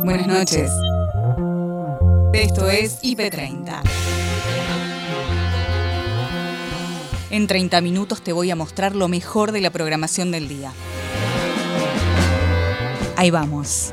Buenas 0.00 0.26
noches. 0.26 0.70
Esto 2.32 2.68
es 2.68 3.00
IP30. 3.02 3.82
En 7.30 7.46
30 7.46 7.80
minutos 7.80 8.22
te 8.22 8.32
voy 8.32 8.50
a 8.50 8.56
mostrar 8.56 8.96
lo 8.96 9.08
mejor 9.08 9.52
de 9.52 9.60
la 9.60 9.70
programación 9.70 10.32
del 10.32 10.48
día. 10.48 10.72
Ahí 13.16 13.30
vamos. 13.30 13.92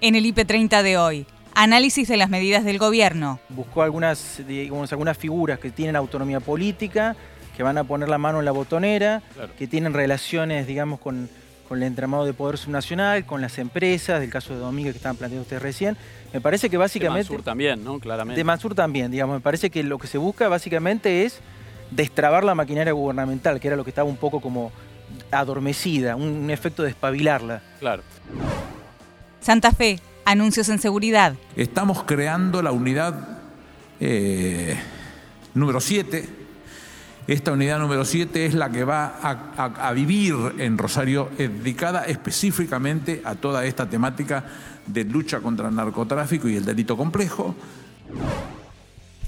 En 0.00 0.14
el 0.14 0.24
IP30 0.24 0.82
de 0.82 0.98
hoy, 0.98 1.26
análisis 1.54 2.06
de 2.08 2.16
las 2.16 2.30
medidas 2.30 2.64
del 2.64 2.78
gobierno. 2.78 3.40
Buscó 3.48 3.82
algunas, 3.82 4.40
algunas 4.90 5.18
figuras 5.18 5.58
que 5.58 5.70
tienen 5.70 5.96
autonomía 5.96 6.40
política, 6.40 7.16
que 7.60 7.64
van 7.64 7.76
a 7.76 7.84
poner 7.84 8.08
la 8.08 8.16
mano 8.16 8.38
en 8.38 8.46
la 8.46 8.52
botonera, 8.52 9.20
que 9.58 9.66
tienen 9.66 9.92
relaciones, 9.92 10.66
digamos, 10.66 10.98
con, 10.98 11.28
con 11.68 11.76
el 11.76 11.82
entramado 11.82 12.24
de 12.24 12.32
poder 12.32 12.56
subnacional, 12.56 13.26
con 13.26 13.42
las 13.42 13.58
empresas, 13.58 14.18
del 14.18 14.30
caso 14.30 14.54
de 14.54 14.60
Domínguez 14.60 14.94
que 14.94 14.96
estaban 14.96 15.18
planteando 15.18 15.42
ustedes 15.42 15.60
recién. 15.60 15.94
Me 16.32 16.40
parece 16.40 16.70
que 16.70 16.78
básicamente... 16.78 17.24
De 17.24 17.34
Mansur 17.34 17.44
también, 17.44 17.84
¿no? 17.84 18.00
Claramente. 18.00 18.38
De 18.38 18.44
Mansur 18.44 18.74
también, 18.74 19.10
digamos. 19.10 19.34
Me 19.34 19.40
parece 19.42 19.68
que 19.68 19.82
lo 19.82 19.98
que 19.98 20.06
se 20.06 20.16
busca 20.16 20.48
básicamente 20.48 21.26
es 21.26 21.40
destrabar 21.90 22.44
la 22.44 22.54
maquinaria 22.54 22.94
gubernamental, 22.94 23.60
que 23.60 23.68
era 23.68 23.76
lo 23.76 23.84
que 23.84 23.90
estaba 23.90 24.08
un 24.08 24.16
poco 24.16 24.40
como 24.40 24.72
adormecida, 25.30 26.16
un, 26.16 26.48
efecto 26.48 26.82
de 26.82 26.88
espabilarla. 26.88 27.60
Claro. 27.78 28.02
Santa 29.42 29.72
Fe, 29.72 30.00
anuncios 30.24 30.70
en 30.70 30.78
seguridad. 30.78 31.34
Estamos 31.56 32.04
creando 32.04 32.62
la 32.62 32.72
unidad 32.72 33.38
eh, 34.00 34.78
número 35.52 35.82
7. 35.82 36.39
Esta 37.30 37.52
unidad 37.52 37.78
número 37.78 38.04
7 38.04 38.44
es 38.44 38.54
la 38.54 38.72
que 38.72 38.82
va 38.82 39.20
a, 39.22 39.64
a 39.88 39.92
vivir 39.92 40.34
en 40.58 40.76
Rosario, 40.76 41.30
dedicada 41.38 42.02
específicamente 42.06 43.22
a 43.24 43.36
toda 43.36 43.64
esta 43.66 43.88
temática 43.88 44.44
de 44.84 45.04
lucha 45.04 45.38
contra 45.38 45.68
el 45.68 45.76
narcotráfico 45.76 46.48
y 46.48 46.56
el 46.56 46.64
delito 46.64 46.96
complejo. 46.96 47.54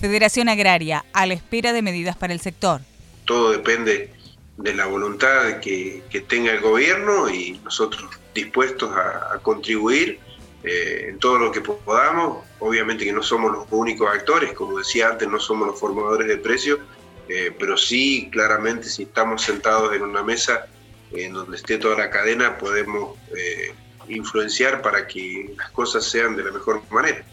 Federación 0.00 0.48
Agraria, 0.48 1.04
a 1.12 1.26
la 1.26 1.34
espera 1.34 1.72
de 1.72 1.80
medidas 1.80 2.16
para 2.16 2.32
el 2.32 2.40
sector. 2.40 2.80
Todo 3.24 3.52
depende 3.52 4.12
de 4.56 4.74
la 4.74 4.86
voluntad 4.86 5.60
que, 5.60 6.02
tenga 6.26 6.50
el 6.50 6.60
gobierno 6.60 7.30
y 7.30 7.60
nosotros 7.62 8.10
dispuestos 8.34 8.90
a, 8.96 9.38
contribuir 9.42 10.18
eh, 10.64 11.06
en 11.10 11.20
todo 11.20 11.38
lo 11.38 11.52
que 11.52 11.60
podamos. 11.60 12.38
Obviamente 12.58 13.04
que 13.04 13.12
no 13.12 13.22
somos 13.22 13.52
los 13.52 13.66
únicos 13.70 14.12
actores, 14.12 14.54
como 14.54 14.78
decía 14.78 15.10
antes, 15.10 15.28
no 15.28 15.38
somos 15.38 15.68
los 15.68 15.78
formadores 15.78 16.26
de 16.26 16.38
precios, 16.38 16.80
eh, 17.28 17.54
pero 17.58 17.76
sí, 17.76 18.28
claramente, 18.32 18.88
si 18.88 19.04
estamos 19.04 19.42
sentados 19.42 19.94
en 19.94 20.02
una 20.02 20.22
mesa 20.22 20.66
en 21.12 21.32
donde 21.32 21.56
esté 21.56 21.78
toda 21.78 21.96
la 21.96 22.10
cadena, 22.10 22.58
podemos 22.58 23.16
eh, 23.36 23.72
influenciar 24.08 24.82
para 24.82 25.06
que 25.06 25.54
las 25.56 25.70
cosas 25.70 26.04
sean 26.04 26.36
de 26.36 26.44
la 26.44 26.52
mejor 26.52 26.82
manera. 26.90 27.24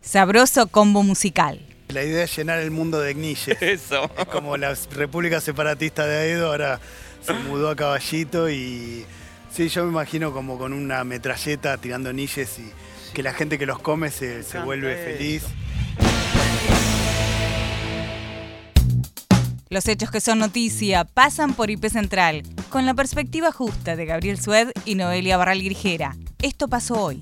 Sabroso 0.00 0.66
combo 0.66 1.02
musical. 1.02 1.60
La 1.88 2.02
idea 2.02 2.24
es 2.24 2.36
llenar 2.36 2.58
el 2.58 2.70
mundo 2.70 3.00
de 3.00 3.14
gnilles. 3.14 3.56
Eso. 3.62 4.10
como 4.30 4.56
la 4.56 4.74
República 4.92 5.40
Separatista 5.40 6.06
de 6.06 6.16
Aedo 6.16 6.48
ahora 6.48 6.80
se 7.22 7.32
mudó 7.32 7.70
a 7.70 7.76
Caballito 7.76 8.50
y 8.50 9.04
sí, 9.50 9.68
yo 9.68 9.84
me 9.84 9.90
imagino 9.90 10.32
como 10.32 10.58
con 10.58 10.72
una 10.72 11.04
metralleta 11.04 11.78
tirando 11.78 12.10
gnilles 12.10 12.58
y 12.58 12.70
que 13.14 13.22
la 13.22 13.32
gente 13.32 13.58
que 13.58 13.66
los 13.66 13.78
come 13.78 14.10
se, 14.10 14.42
se 14.42 14.58
vuelve 14.58 14.96
feliz. 14.96 15.44
Los 19.74 19.88
hechos 19.88 20.12
que 20.12 20.20
son 20.20 20.38
noticia 20.38 21.02
pasan 21.02 21.52
por 21.52 21.68
IP 21.68 21.88
Central, 21.88 22.44
con 22.70 22.86
la 22.86 22.94
perspectiva 22.94 23.50
justa 23.50 23.96
de 23.96 24.06
Gabriel 24.06 24.38
Sued 24.38 24.70
y 24.84 24.94
Noelia 24.94 25.36
Barral 25.36 25.64
Grijera. 25.64 26.16
Esto 26.42 26.68
pasó 26.68 26.94
hoy. 27.02 27.20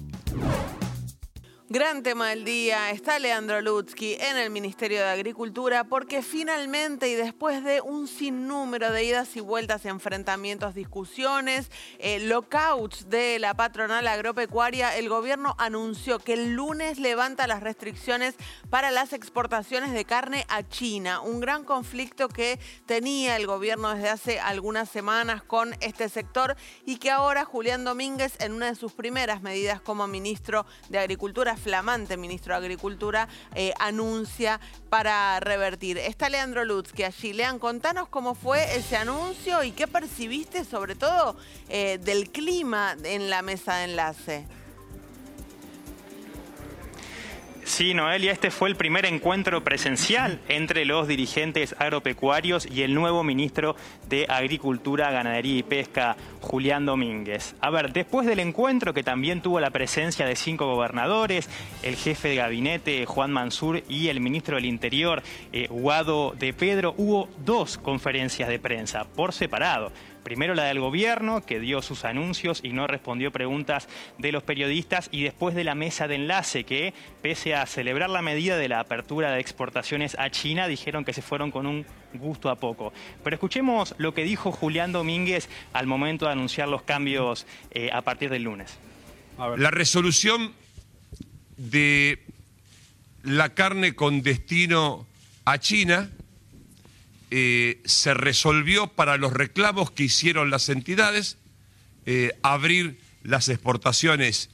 Gran 1.73 2.03
tema 2.03 2.29
del 2.29 2.45
día 2.45 2.91
está 2.91 3.19
Leandro 3.19 3.63
Lutzky 3.63 4.19
en 4.21 4.37
el 4.37 4.51
Ministerio 4.51 4.99
de 4.99 5.09
Agricultura 5.09 5.85
porque 5.85 6.21
finalmente 6.21 7.09
y 7.09 7.15
después 7.15 7.65
de 7.65 7.81
un 7.81 8.09
sinnúmero 8.09 8.93
de 8.93 9.05
idas 9.05 9.35
y 9.37 9.41
vueltas, 9.41 9.87
enfrentamientos, 9.87 10.75
discusiones, 10.75 11.71
eh, 11.99 12.21
lockouts 12.21 13.09
de 13.09 13.39
la 13.39 13.55
patronal 13.55 14.07
agropecuaria, 14.07 14.99
el 14.99 15.09
gobierno 15.09 15.55
anunció 15.57 16.19
que 16.19 16.35
el 16.35 16.53
lunes 16.53 16.99
levanta 16.99 17.47
las 17.47 17.63
restricciones 17.63 18.35
para 18.69 18.91
las 18.91 19.15
exportaciones 19.15 19.93
de 19.93 20.05
carne 20.05 20.45
a 20.51 20.69
China. 20.69 21.23
Un 21.23 21.41
gran 21.41 21.65
conflicto 21.65 22.29
que 22.29 22.61
tenía 22.85 23.37
el 23.37 23.47
gobierno 23.47 23.95
desde 23.95 24.11
hace 24.11 24.41
algunas 24.41 24.91
semanas 24.91 25.43
con 25.43 25.75
este 25.81 26.11
sector 26.11 26.55
y 26.85 26.99
que 26.99 27.11
ahora 27.11 27.47
Julián 27.47 27.83
Domínguez 27.83 28.35
en 28.41 28.53
una 28.53 28.67
de 28.67 28.75
sus 28.75 28.93
primeras 28.93 29.41
medidas 29.41 29.81
como 29.81 30.07
ministro 30.07 30.67
de 30.91 30.99
Agricultura 30.99 31.57
flamante 31.63 32.17
ministro 32.17 32.53
de 32.53 32.59
Agricultura, 32.59 33.29
eh, 33.55 33.73
anuncia 33.79 34.61
para 34.91 35.41
revertir. 35.41 35.99
Está 35.99 36.29
Leandro 36.29 36.65
Lutz, 36.65 36.93
que 36.93 37.05
allí. 37.05 37.33
Lean, 37.33 37.59
contanos 37.59 38.09
cómo 38.09 38.35
fue 38.35 38.77
ese 38.77 38.97
anuncio 38.97 39.63
y 39.63 39.73
qué 39.73 39.87
percibiste 39.87 40.65
sobre 40.65 40.95
todo 40.95 41.37
eh, 41.69 41.99
del 42.03 42.31
clima 42.31 42.97
en 43.05 43.31
la 43.31 43.43
mesa 43.43 43.77
de 43.77 43.85
enlace. 43.85 44.62
Sí, 47.65 47.95
Noelia, 47.95 48.33
este 48.33 48.51
fue 48.51 48.69
el 48.69 48.75
primer 48.75 49.07
encuentro 49.07 49.63
presencial 49.63 50.41
entre 50.49 50.85
los 50.85 51.07
dirigentes 51.07 51.77
agropecuarios 51.79 52.67
y 52.67 52.83
el 52.83 52.93
nuevo 52.93 53.23
ministro 53.23 53.77
de 54.09 54.27
Agricultura, 54.29 55.13
Ganadería 55.13 55.59
y 55.59 55.63
Pesca, 55.63 56.17
Julián 56.41 56.87
Domínguez. 56.87 57.55
A 57.61 57.71
ver, 57.71 57.93
después 57.93 58.27
del 58.27 58.41
encuentro 58.41 58.93
que 58.93 59.05
también 59.05 59.43
tuvo 59.43 59.61
la 59.61 59.71
presencia 59.71 60.27
de 60.27 60.35
cinco 60.35 60.67
gobernadores, 60.67 61.49
el 61.85 61.95
jefe 61.95 62.31
de 62.31 62.37
gabinete, 62.37 63.07
Juan 63.07 63.31
Mansur, 63.31 63.85
y 63.89 64.09
el 64.09 64.21
ministro 64.21 64.57
del 64.57 64.65
Interior, 64.65 65.23
eh, 65.53 65.69
Guado 65.71 66.35
de 66.37 66.53
Pedro, 66.53 66.95
hubo 66.99 67.29
dos 67.45 67.79
conferencias 67.79 68.49
de 68.49 68.59
prensa 68.59 69.05
por 69.05 69.33
separado. 69.33 69.93
Primero 70.23 70.55
la 70.55 70.65
del 70.65 70.81
gobierno, 70.81 71.45
que 71.45 71.61
dio 71.61 71.83
sus 71.83 72.05
anuncios 72.05 72.61
y 72.63 72.73
no 72.73 72.87
respondió 72.87 73.33
preguntas 73.33 73.89
de 74.19 74.33
los 74.33 74.43
periodistas, 74.43 75.09
y 75.11 75.23
después 75.23 75.55
de 75.55 75.65
la 75.65 75.75
mesa 75.75 76.09
de 76.09 76.15
enlace, 76.15 76.65
que 76.65 76.95
pese 77.23 77.55
a 77.55 77.67
celebrar 77.67 78.11
la 78.11 78.23
medida 78.23 78.57
de 78.57 78.69
la 78.69 78.81
apertura 78.81 79.33
de 79.33 79.41
exportaciones 79.41 80.17
a 80.19 80.31
China, 80.31 80.69
dijeron 80.69 81.05
que 81.05 81.13
se 81.13 81.23
fueron 81.23 81.51
con 81.51 81.67
un 81.67 81.85
gusto 82.15 82.51
a 82.51 82.57
poco. 82.57 82.93
Pero 83.25 83.35
escuchemos 83.35 83.95
lo 83.99 84.15
que 84.15 84.25
dijo 84.25 84.53
Julián 84.53 84.93
Domínguez 84.93 85.49
al 85.73 85.87
momento 85.87 86.27
de 86.27 86.33
anunciar 86.33 86.69
los 86.69 86.83
cambios 86.83 87.47
eh, 87.71 87.91
a 87.93 88.03
partir 88.03 88.31
del 88.31 88.43
lunes. 88.45 88.79
La 89.57 89.71
resolución 89.71 90.53
de 91.57 92.23
la 93.23 93.55
carne 93.55 93.95
con 93.95 94.23
destino 94.23 95.07
a 95.45 95.59
China 95.59 96.11
eh, 97.35 97.81
se 97.87 98.13
resolvió 98.13 98.89
para 98.89 99.17
los 99.17 99.33
reclamos 99.33 99.91
que 99.91 100.03
hicieron 100.03 100.51
las 100.51 100.69
entidades, 100.69 101.39
eh, 102.05 102.33
abrir 102.43 103.01
las 103.23 103.49
exportaciones 103.49 104.51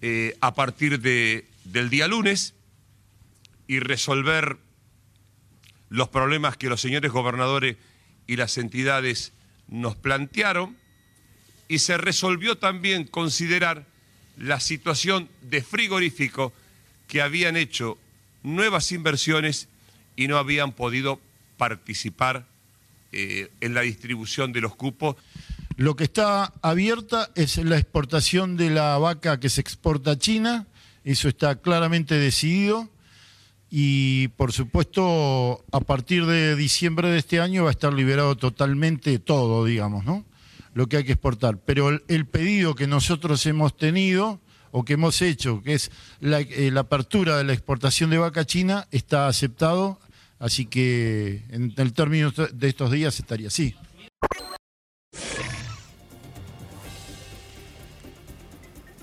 eh, 0.00 0.34
a 0.40 0.54
partir 0.54 1.00
de, 1.00 1.46
del 1.64 1.90
día 1.90 2.08
lunes 2.08 2.54
y 3.68 3.80
resolver 3.80 4.56
los 5.90 6.08
problemas 6.08 6.56
que 6.56 6.70
los 6.70 6.80
señores 6.80 7.12
gobernadores 7.12 7.76
y 8.26 8.36
las 8.36 8.56
entidades 8.56 9.34
nos 9.68 9.94
plantearon. 9.94 10.74
Y 11.68 11.80
se 11.80 11.98
resolvió 11.98 12.56
también 12.56 13.04
considerar 13.04 13.84
la 14.38 14.60
situación 14.60 15.28
de 15.42 15.62
frigorífico 15.62 16.54
que 17.08 17.20
habían 17.20 17.58
hecho 17.58 17.98
nuevas 18.42 18.90
inversiones 18.90 19.68
y 20.16 20.28
no 20.28 20.38
habían 20.38 20.72
podido 20.72 21.20
participar 21.56 22.46
eh, 23.12 23.50
en 23.60 23.74
la 23.74 23.82
distribución 23.82 24.52
de 24.52 24.60
los 24.60 24.74
cupos. 24.74 25.16
Lo 25.76 25.94
que 25.94 26.04
está 26.04 26.52
abierta 26.62 27.30
es 27.34 27.58
la 27.58 27.78
exportación 27.78 28.56
de 28.56 28.70
la 28.70 28.98
vaca 28.98 29.38
que 29.38 29.48
se 29.48 29.60
exporta 29.60 30.12
a 30.12 30.18
China, 30.18 30.66
eso 31.04 31.28
está 31.28 31.56
claramente 31.56 32.16
decidido 32.16 32.90
y 33.70 34.28
por 34.28 34.52
supuesto 34.52 35.64
a 35.70 35.80
partir 35.80 36.26
de 36.26 36.56
diciembre 36.56 37.08
de 37.10 37.18
este 37.18 37.40
año 37.40 37.64
va 37.64 37.70
a 37.70 37.72
estar 37.72 37.92
liberado 37.92 38.36
totalmente 38.36 39.18
todo, 39.18 39.64
digamos, 39.64 40.04
¿no? 40.04 40.24
Lo 40.74 40.88
que 40.88 40.98
hay 40.98 41.04
que 41.04 41.12
exportar. 41.12 41.58
Pero 41.58 41.88
el, 42.08 42.26
pedido 42.26 42.74
que 42.74 42.86
nosotros 42.86 43.44
hemos 43.46 43.76
tenido 43.76 44.40
o 44.72 44.84
que 44.84 44.94
hemos 44.94 45.22
hecho, 45.22 45.62
que 45.62 45.74
es 45.74 45.90
la, 46.20 46.40
eh, 46.40 46.70
la 46.70 46.80
apertura 46.80 47.38
de 47.38 47.44
la 47.44 47.52
exportación 47.52 48.10
de 48.10 48.18
vaca 48.18 48.44
china, 48.44 48.88
está 48.90 49.28
aceptado 49.28 50.00
Así 50.38 50.66
que 50.66 51.44
en 51.50 51.72
el 51.76 51.92
término 51.92 52.30
de 52.30 52.68
estos 52.68 52.90
días 52.90 53.18
estaría 53.18 53.48
así. 53.48 53.74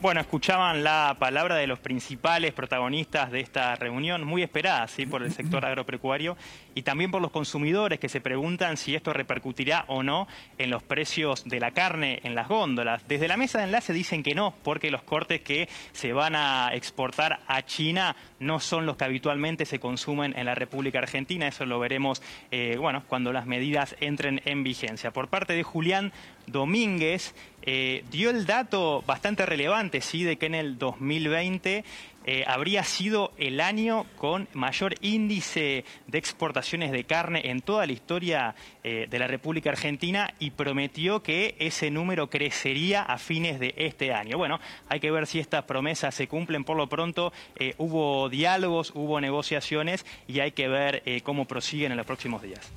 Bueno, 0.03 0.19
escuchaban 0.19 0.83
la 0.83 1.15
palabra 1.17 1.55
de 1.55 1.65
los 1.65 1.79
principales 1.79 2.51
protagonistas 2.51 3.31
de 3.31 3.39
esta 3.39 3.73
reunión, 3.77 4.25
muy 4.25 4.44
esperada 4.44 4.85
¿sí? 4.89 5.05
por 5.05 5.23
el 5.23 5.31
sector 5.31 5.63
agropecuario 5.65 6.35
y 6.75 6.81
también 6.81 7.09
por 7.09 7.21
los 7.21 7.31
consumidores 7.31 8.01
que 8.01 8.09
se 8.09 8.19
preguntan 8.19 8.75
si 8.75 8.95
esto 8.95 9.13
repercutirá 9.13 9.85
o 9.88 10.03
no 10.03 10.27
en 10.57 10.71
los 10.71 10.83
precios 10.83 11.45
de 11.45 11.61
la 11.61 11.71
carne 11.71 12.19
en 12.23 12.35
las 12.35 12.50
góndolas. 12.50 13.07
Desde 13.07 13.29
la 13.29 13.38
mesa 13.38 13.59
de 13.59 13.63
enlace 13.63 13.94
dicen 13.94 14.23
que 14.23 14.35
no, 14.35 14.53
porque 14.61 14.91
los 14.91 15.03
cortes 15.03 15.39
que 15.39 15.69
se 15.94 16.11
van 16.11 16.35
a 16.35 16.71
exportar 16.73 17.39
a 17.47 17.61
China 17.65 18.17
no 18.41 18.59
son 18.59 18.85
los 18.85 18.97
que 18.97 19.05
habitualmente 19.05 19.65
se 19.65 19.79
consumen 19.79 20.38
en 20.38 20.47
la 20.47 20.55
República 20.55 21.00
Argentina. 21.00 21.47
Eso 21.47 21.65
lo 21.65 21.79
veremos 21.79 22.21
eh, 22.51 22.75
bueno, 22.77 23.03
cuando 23.07 23.31
las 23.31 23.45
medidas 23.45 23.95
entren 24.01 24.41
en 24.44 24.63
vigencia. 24.63 25.11
Por 25.11 25.29
parte 25.29 25.53
de 25.53 25.63
Julián 25.63 26.11
Domínguez, 26.47 27.33
eh, 27.65 28.03
dio 28.11 28.29
el 28.29 28.45
dato 28.45 29.03
bastante 29.07 29.45
relevante, 29.45 30.01
sí, 30.01 30.23
de 30.23 30.37
que 30.37 30.47
en 30.47 30.55
el 30.55 30.77
2020 30.77 31.85
eh, 32.25 32.43
habría 32.45 32.83
sido 32.83 33.31
el 33.37 33.61
año 33.61 34.05
con 34.17 34.49
mayor 34.53 34.95
índice 34.99 35.85
de 36.07 36.17
exportaciones 36.17 36.91
de 36.91 37.05
carne 37.05 37.49
en 37.49 37.61
toda 37.61 37.85
la 37.85 37.93
historia 37.93 38.55
eh, 38.83 39.07
de 39.09 39.19
la 39.19 39.27
República 39.27 39.69
Argentina 39.69 40.33
y 40.39 40.51
prometió 40.51 41.23
que 41.23 41.55
ese 41.59 41.89
número 41.89 42.29
crecería 42.29 43.01
a 43.01 43.17
fines 43.17 43.61
de 43.61 43.73
este 43.77 44.13
año. 44.13 44.37
Bueno, 44.37 44.59
hay 44.89 44.99
que 44.99 45.11
ver 45.11 45.25
si 45.25 45.39
estas 45.39 45.63
promesas 45.63 46.13
se 46.13 46.27
cumplen. 46.27 46.65
Por 46.65 46.75
lo 46.75 46.87
pronto 46.87 47.31
hubo 47.77 48.27
diálogos, 48.27 48.91
hubo 48.93 49.21
negociaciones 49.21 50.05
y 50.27 50.41
hay 50.41 50.51
que 50.51 50.67
ver 50.67 51.03
cómo 51.23 51.45
prosiguen 51.45 51.91
en 51.91 51.97
los 51.97 52.05
próximos 52.05 52.41
días. 52.41 52.71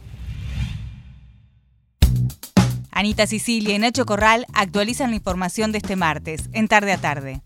Anita 2.96 3.26
Sicilia 3.26 3.74
y 3.74 3.78
Nacho 3.78 4.06
Corral 4.06 4.46
actualizan 4.54 5.10
la 5.10 5.16
información 5.16 5.70
de 5.70 5.76
este 5.76 5.96
martes, 5.96 6.48
en 6.54 6.66
tarde 6.66 6.92
a 6.92 6.96
tarde. 6.96 7.42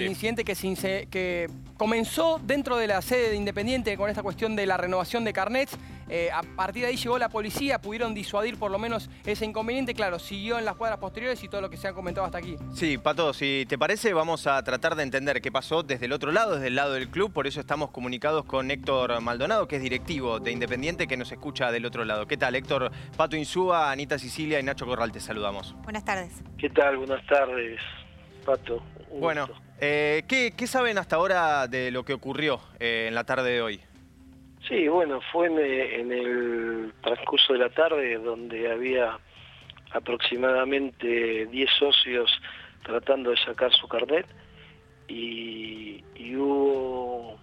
El 0.00 0.10
incidente 0.10 0.44
que, 0.44 0.54
que 1.10 1.48
comenzó 1.76 2.40
dentro 2.42 2.76
de 2.76 2.86
la 2.86 3.02
sede 3.02 3.30
de 3.30 3.36
Independiente 3.36 3.96
con 3.96 4.08
esta 4.08 4.22
cuestión 4.22 4.56
de 4.56 4.66
la 4.66 4.76
renovación 4.76 5.24
de 5.24 5.32
carnets. 5.32 5.76
Eh, 6.08 6.28
a 6.32 6.42
partir 6.42 6.82
de 6.82 6.88
ahí 6.88 6.96
llegó 6.96 7.18
la 7.18 7.28
policía, 7.28 7.80
pudieron 7.80 8.14
disuadir 8.14 8.58
por 8.58 8.70
lo 8.70 8.78
menos 8.80 9.08
ese 9.24 9.44
inconveniente. 9.44 9.94
Claro, 9.94 10.18
siguió 10.18 10.58
en 10.58 10.64
las 10.64 10.74
cuadras 10.74 10.98
posteriores 10.98 11.42
y 11.44 11.48
todo 11.48 11.60
lo 11.60 11.70
que 11.70 11.76
se 11.76 11.86
ha 11.86 11.92
comentado 11.92 12.26
hasta 12.26 12.38
aquí. 12.38 12.56
Sí, 12.74 12.98
Pato, 12.98 13.32
si 13.32 13.64
te 13.68 13.78
parece, 13.78 14.12
vamos 14.12 14.46
a 14.48 14.60
tratar 14.64 14.96
de 14.96 15.04
entender 15.04 15.40
qué 15.40 15.52
pasó 15.52 15.84
desde 15.84 16.06
el 16.06 16.12
otro 16.12 16.32
lado, 16.32 16.54
desde 16.54 16.66
el 16.66 16.74
lado 16.74 16.94
del 16.94 17.10
club. 17.10 17.32
Por 17.32 17.46
eso 17.46 17.60
estamos 17.60 17.90
comunicados 17.90 18.44
con 18.44 18.70
Héctor 18.72 19.20
Maldonado, 19.20 19.68
que 19.68 19.76
es 19.76 19.82
directivo 19.82 20.40
de 20.40 20.50
Independiente, 20.50 21.06
que 21.06 21.16
nos 21.16 21.30
escucha 21.30 21.70
del 21.70 21.86
otro 21.86 22.04
lado. 22.04 22.26
¿Qué 22.26 22.36
tal, 22.36 22.56
Héctor? 22.56 22.90
Pato 23.16 23.36
Insúa, 23.36 23.92
Anita 23.92 24.18
Sicilia 24.18 24.58
y 24.58 24.62
Nacho 24.64 24.86
Corral, 24.86 25.12
te 25.12 25.20
saludamos. 25.20 25.76
Buenas 25.84 26.04
tardes. 26.04 26.42
¿Qué 26.58 26.70
tal? 26.70 26.96
Buenas 26.96 27.24
tardes, 27.26 27.80
Pato. 28.44 28.82
bueno, 29.12 29.48
eh, 29.80 30.22
¿qué, 30.28 30.66
saben 30.66 30.98
hasta 30.98 31.16
ahora 31.16 31.66
de 31.66 31.90
lo 31.90 32.04
que 32.04 32.12
ocurrió 32.12 32.60
eh, 32.78 33.06
en 33.08 33.14
la 33.14 33.24
tarde 33.24 33.50
de 33.50 33.62
hoy? 33.62 33.80
Sí, 34.68 34.88
bueno, 34.88 35.20
fue 35.32 35.46
en, 35.46 36.12
el 36.12 36.92
transcurso 37.02 37.54
de 37.54 37.60
la 37.60 37.70
tarde 37.70 38.18
donde 38.18 38.70
había 38.70 39.18
aproximadamente 39.92 41.46
10 41.46 41.70
socios 41.78 42.30
tratando 42.82 43.30
de 43.30 43.36
sacar 43.38 43.72
su 43.72 43.88
carnet 43.88 44.26
y, 45.08 46.04
hubo 46.36 47.38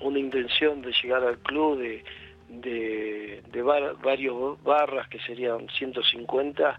una 0.00 0.18
intención 0.18 0.80
de 0.82 0.92
llegar 1.02 1.22
al 1.22 1.38
club 1.40 1.78
de, 1.78 3.42
varios 4.02 4.62
barras 4.62 5.08
que 5.08 5.20
serían 5.20 5.68
150 5.68 6.78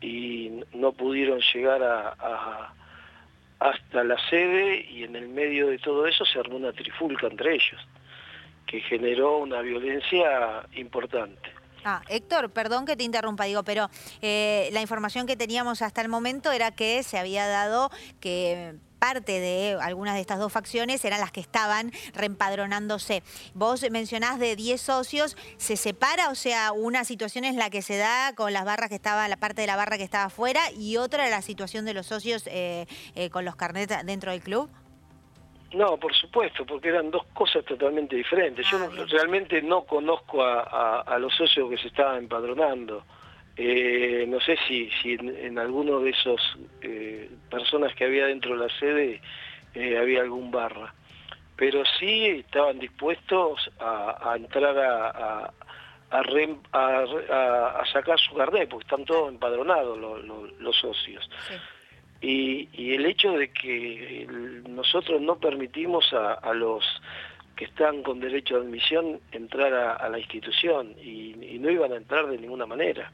y 0.00 0.60
no 0.72 0.92
pudieron 0.92 1.40
llegar 1.52 1.82
a 1.82 2.72
hasta 3.64 4.04
la 4.04 4.18
sede 4.28 4.86
y 4.90 5.04
en 5.04 5.16
el 5.16 5.28
medio 5.28 5.68
de 5.68 5.78
todo 5.78 6.06
eso 6.06 6.26
se 6.26 6.38
armó 6.38 6.56
una 6.56 6.72
trifulca 6.72 7.26
entre 7.26 7.54
ellos, 7.54 7.80
que 8.66 8.80
generó 8.80 9.38
una 9.38 9.62
violencia 9.62 10.66
importante. 10.74 11.50
Ah, 11.84 12.02
Héctor, 12.08 12.50
perdón 12.50 12.86
que 12.86 12.96
te 12.96 13.04
interrumpa, 13.04 13.44
digo, 13.44 13.62
pero 13.62 13.90
eh, 14.22 14.70
la 14.72 14.80
información 14.80 15.26
que 15.26 15.36
teníamos 15.36 15.82
hasta 15.82 16.00
el 16.00 16.08
momento 16.08 16.50
era 16.50 16.70
que 16.70 17.02
se 17.02 17.18
había 17.18 17.46
dado 17.46 17.90
que 18.20 18.76
parte 19.04 19.38
de 19.38 19.76
algunas 19.82 20.14
de 20.14 20.22
estas 20.22 20.38
dos 20.38 20.50
facciones 20.50 21.04
eran 21.04 21.20
las 21.20 21.30
que 21.30 21.40
estaban 21.40 21.92
reempadronándose. 22.14 23.22
Vos 23.52 23.84
mencionás 23.90 24.38
de 24.38 24.56
10 24.56 24.80
socios, 24.80 25.36
¿se 25.58 25.76
separa? 25.76 26.30
O 26.30 26.34
sea, 26.34 26.72
una 26.72 27.04
situación 27.04 27.44
es 27.44 27.54
la 27.54 27.68
que 27.68 27.82
se 27.82 27.98
da 27.98 28.32
con 28.34 28.54
las 28.54 28.64
barras 28.64 28.88
que 28.88 28.94
estaba, 28.94 29.28
la 29.28 29.36
parte 29.36 29.60
de 29.60 29.66
la 29.66 29.76
barra 29.76 29.98
que 29.98 30.04
estaba 30.04 30.24
afuera 30.24 30.72
y 30.72 30.96
otra 30.96 31.28
la 31.28 31.42
situación 31.42 31.84
de 31.84 31.92
los 31.92 32.06
socios 32.06 32.44
eh, 32.46 32.86
eh, 33.14 33.28
con 33.28 33.44
los 33.44 33.56
carnets 33.56 33.94
dentro 34.06 34.30
del 34.30 34.40
club. 34.40 34.70
No, 35.74 35.96
por 35.96 36.14
supuesto, 36.14 36.64
porque 36.64 36.88
eran 36.88 37.10
dos 37.10 37.24
cosas 37.34 37.64
totalmente 37.64 38.14
diferentes. 38.14 38.68
Yo 38.70 38.78
ah, 38.78 39.04
realmente 39.10 39.60
no 39.60 39.82
conozco 39.82 40.44
a, 40.44 41.18
los 41.18 41.34
socios 41.34 41.68
que 41.68 41.76
se 41.78 41.88
estaban 41.88 42.18
empadronando. 42.18 43.04
Eh, 43.56 44.24
no 44.28 44.40
sé 44.40 44.56
si, 44.66 44.90
si 45.02 45.14
en, 45.14 45.58
alguno 45.58 46.00
de 46.00 46.10
esos 46.10 46.40
eh, 46.80 47.30
personas 47.50 47.94
que 47.94 48.04
había 48.04 48.26
dentro 48.26 48.56
de 48.56 48.66
la 48.66 48.78
sede 48.78 49.20
eh, 49.74 49.98
había 49.98 50.22
algún 50.22 50.50
barra, 50.50 50.92
pero 51.56 51.84
sí 51.98 52.26
estaban 52.26 52.78
dispuestos 52.78 53.70
a, 53.78 54.34
entrar 54.36 54.76
a, 54.78 55.52
a, 56.10 57.84
sacar 57.92 58.18
su 58.18 58.34
carnet, 58.34 58.68
porque 58.68 58.84
están 58.84 59.04
todos 59.04 59.28
empadronados 59.28 59.98
los, 59.98 60.76
socios. 60.76 61.28
Y, 62.20 62.68
el 62.94 63.06
hecho 63.06 63.32
de 63.32 63.50
que 63.50 64.26
nosotros 64.68 65.20
no 65.20 65.36
permitimos 65.36 66.12
a, 66.12 66.54
los 66.54 66.84
que 67.56 67.66
están 67.66 68.02
con 68.02 68.20
derecho 68.20 68.58
de 68.58 68.66
admisión 68.66 69.20
entrar 69.32 69.72
a, 69.74 70.08
la 70.08 70.18
institución 70.18 70.94
y 71.02 71.58
no 71.60 71.70
iban 71.70 71.92
a 71.92 71.96
entrar 71.96 72.26
de 72.26 72.38
ninguna 72.38 72.66
manera 72.66 73.12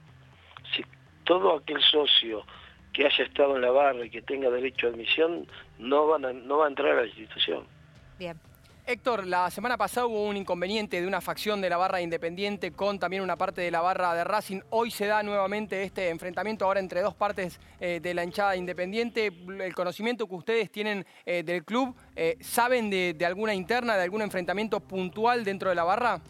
si 0.75 0.85
todo 1.25 1.56
aquel 1.56 1.81
socio 1.82 2.44
que 2.93 3.06
haya 3.06 3.25
estado 3.25 3.56
en 3.56 3.62
la 3.62 3.70
barra 3.70 4.05
y 4.05 4.11
que 4.11 4.23
tenga 4.23 4.50
derecho 4.50 4.87
a 4.87 4.91
admisión 4.91 5.47
no, 5.79 6.06
van 6.06 6.47
no 6.47 6.58
va 6.58 6.67
a 6.67 6.69
entrar 6.69 6.93
a 6.93 7.02
la 7.02 7.06
institución. 7.06 7.64
Bien. 8.19 8.37
Héctor, 8.90 9.25
la 9.25 9.48
semana 9.50 9.76
pasada 9.76 10.08
hubo 10.08 10.25
un 10.26 10.37
inconveniente 10.37 11.00
de 11.00 11.06
una 11.06 11.20
facción 11.20 11.60
de 11.60 11.70
la 11.70 11.76
barra 11.76 12.00
independiente 12.00 12.72
con 12.72 12.98
también 12.98 13.22
una 13.22 13.37
parte 13.37 13.60
de 13.60 13.70
la 13.70 13.81
barra 13.81 14.14
de 14.14 14.25
Racing. 14.25 14.62
Hoy 14.70 14.90
se 14.90 15.06
da 15.06 15.22
nuevamente 15.22 15.84
este 15.84 16.08
enfrentamiento 16.08 16.64
ahora 16.64 16.81
entre 16.81 17.00
dos 17.00 17.14
partes 17.14 17.60
eh, 17.78 18.00
de 18.02 18.14
la 18.14 18.25
hinchada 18.25 18.56
independiente. 18.56 19.31
El 19.60 19.75
conocimiento 19.76 20.26
que 20.26 20.34
ustedes 20.34 20.72
tienen 20.72 21.06
eh, 21.25 21.44
del 21.44 21.64
club, 21.64 21.94
eh, 22.16 22.37
¿saben 22.40 22.90
de, 22.90 23.16
alguna 23.25 23.54
interna, 23.54 23.96
de 23.96 24.02
algún 24.02 24.22
enfrentamiento 24.22 24.81
puntual 24.81 25.44
dentro 25.44 25.69
de 25.69 25.76
la 25.76 25.84
barra? 25.84 26.20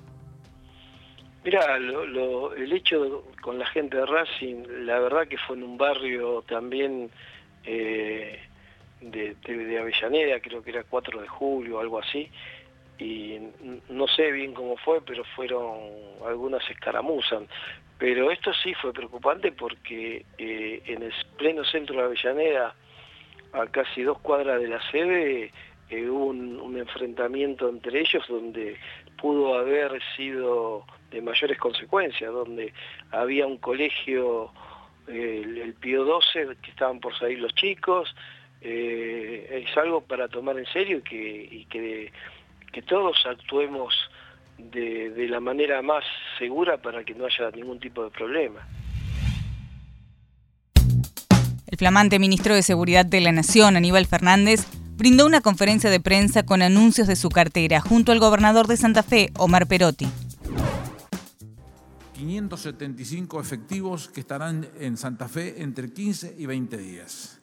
Mira, 1.42 1.76
el 1.76 2.72
hecho 2.74 3.24
con 3.40 3.58
la 3.58 3.64
gente 3.68 3.96
de 3.96 4.04
Racing, 4.04 4.64
la 4.84 4.98
verdad 4.98 5.26
que 5.26 5.38
fue 5.38 5.56
en 5.56 5.62
un 5.62 5.78
barrio 5.78 6.42
también 6.42 7.10
de, 9.00 9.78
Avellaneda, 9.78 10.40
creo 10.40 10.62
que 10.62 10.70
era 10.70 10.84
4 10.84 11.20
de 11.20 11.28
julio, 11.28 11.80
algo 11.80 11.98
así, 11.98 12.30
y 12.98 13.38
no 13.88 14.06
sé 14.08 14.30
bien 14.30 14.52
cómo 14.52 14.76
fue, 14.76 15.00
pero 15.02 15.24
fueron 15.36 15.78
algunas 16.26 16.68
escaramuzas. 16.70 17.44
Pero 17.98 18.30
esto 18.30 18.52
sí 18.54 18.72
fue 18.74 18.92
preocupante 18.92 19.52
porque 19.52 20.24
eh, 20.38 20.82
en 20.86 21.02
el 21.02 21.12
pleno 21.36 21.64
centro 21.64 21.96
de 21.96 22.02
Avellaneda, 22.02 22.74
a 23.52 23.66
casi 23.66 24.02
dos 24.02 24.18
cuadras 24.20 24.60
de 24.60 24.68
la 24.68 24.80
sede, 24.90 25.52
eh, 25.90 26.08
hubo 26.08 26.26
un, 26.26 26.78
enfrentamiento 26.78 27.68
entre 27.68 28.00
ellos 28.00 28.24
donde 28.28 28.76
pudo 29.20 29.54
haber 29.54 30.00
sido 30.16 30.86
de 31.10 31.20
mayores 31.20 31.58
consecuencias, 31.58 32.32
donde 32.32 32.72
había 33.10 33.46
un 33.46 33.58
colegio, 33.58 34.52
el, 35.08 35.74
Pío 35.80 36.04
12, 36.04 36.56
que 36.62 36.70
estaban 36.70 37.00
por 37.00 37.18
salir 37.18 37.40
los 37.40 37.54
chicos, 37.54 38.14
eh, 38.60 39.64
es 39.66 39.76
algo 39.76 40.02
para 40.02 40.28
tomar 40.28 40.58
en 40.58 40.66
serio 40.66 40.98
y 40.98 41.02
que, 41.02 41.66
que, 41.70 42.12
que 42.72 42.82
todos 42.82 43.16
actuemos 43.26 43.94
de, 44.58 45.10
de 45.10 45.28
la 45.28 45.40
manera 45.40 45.82
más 45.82 46.04
segura 46.38 46.78
para 46.78 47.04
que 47.04 47.14
no 47.14 47.26
haya 47.26 47.50
ningún 47.52 47.80
tipo 47.80 48.04
de 48.04 48.10
problema. 48.10 48.66
El 51.66 51.78
flamante 51.78 52.18
ministro 52.18 52.54
de 52.54 52.62
Seguridad 52.62 53.06
de 53.06 53.20
la 53.20 53.32
Nación, 53.32 53.76
Aníbal 53.76 54.06
Fernández, 54.06 54.66
brindó 54.96 55.24
una 55.24 55.40
conferencia 55.40 55.88
de 55.88 56.00
prensa 56.00 56.44
con 56.44 56.62
anuncios 56.62 57.06
de 57.06 57.16
su 57.16 57.30
cartera 57.30 57.80
junto 57.80 58.12
al 58.12 58.18
gobernador 58.18 58.66
de 58.66 58.76
Santa 58.76 59.02
Fe, 59.02 59.30
Omar 59.38 59.66
Perotti. 59.66 60.06
575 62.14 63.40
efectivos 63.40 64.08
que 64.08 64.20
estarán 64.20 64.68
en 64.78 64.98
Santa 64.98 65.26
Fe 65.26 65.62
entre 65.62 65.90
15 65.90 66.34
y 66.36 66.44
20 66.44 66.76
días. 66.76 67.39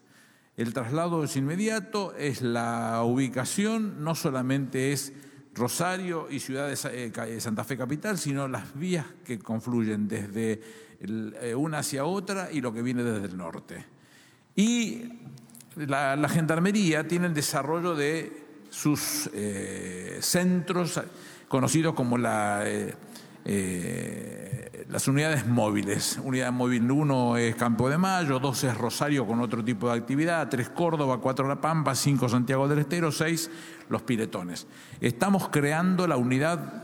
El 0.57 0.73
traslado 0.73 1.23
es 1.23 1.35
inmediato, 1.35 2.15
es 2.15 2.41
la 2.41 3.03
ubicación, 3.03 4.03
no 4.03 4.15
solamente 4.15 4.91
es 4.91 5.13
Rosario 5.53 6.27
y 6.29 6.39
Ciudad 6.39 6.67
de 6.67 7.11
eh, 7.13 7.39
Santa 7.39 7.63
Fe 7.63 7.77
Capital, 7.77 8.17
sino 8.17 8.47
las 8.47 8.77
vías 8.77 9.05
que 9.23 9.37
confluyen 9.39 10.07
desde 10.07 10.61
eh, 10.99 11.53
una 11.55 11.79
hacia 11.79 12.05
otra 12.05 12.51
y 12.51 12.61
lo 12.61 12.73
que 12.73 12.81
viene 12.81 13.03
desde 13.03 13.27
el 13.27 13.37
norte. 13.37 13.85
Y 14.55 15.03
la, 15.75 16.27
gendarmería 16.27 17.07
tiene 17.07 17.27
el 17.27 17.35
desarrollo 17.35 17.93
de 17.93 18.45
sus 18.71 19.29
eh, 19.33 20.17
centros 20.21 20.99
conocidos 21.47 21.93
como 21.93 22.17
la, 22.17 22.63
eh, 22.65 22.95
eh, 23.47 24.85
las 24.89 25.07
unidades 25.07 25.47
móviles. 25.47 26.19
Unidad 26.23 26.51
móvil 26.51 26.89
1 26.89 27.37
es 27.37 27.55
Campo 27.55 27.89
de 27.89 27.97
Mayo, 27.97 28.39
2 28.39 28.63
es 28.65 28.77
Rosario 28.77 29.25
con 29.25 29.39
otro 29.39 29.63
tipo 29.63 29.89
de 29.89 29.97
actividad, 29.97 30.49
3 30.49 30.69
Córdoba, 30.69 31.19
4 31.19 31.47
La 31.47 31.61
Pampa, 31.61 31.95
5 31.95 32.29
Santiago 32.29 32.67
del 32.67 32.79
Estero, 32.79 33.11
6 33.11 33.49
Los 33.89 34.01
Piretones. 34.03 34.67
Estamos 35.01 35.49
creando 35.49 36.05
la 36.07 36.17
unidad 36.17 36.83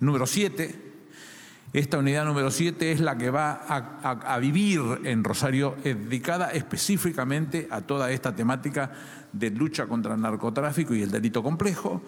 número 0.00 0.26
7 0.26 0.88
esta 1.72 1.98
unidad 1.98 2.24
número 2.24 2.50
7 2.50 2.92
es 2.92 3.00
la 3.00 3.18
que 3.18 3.28
va 3.28 3.52
a, 3.68 4.38
vivir 4.38 4.80
en 5.04 5.22
Rosario, 5.22 5.76
dedicada 5.84 6.50
específicamente 6.50 7.68
a 7.70 7.82
toda 7.82 8.10
esta 8.10 8.34
temática 8.34 8.90
de 9.32 9.50
lucha 9.50 9.86
contra 9.86 10.14
el 10.14 10.20
narcotráfico 10.20 10.94
y 10.94 11.02
el 11.02 11.10
delito 11.10 11.42
complejo 11.42 12.02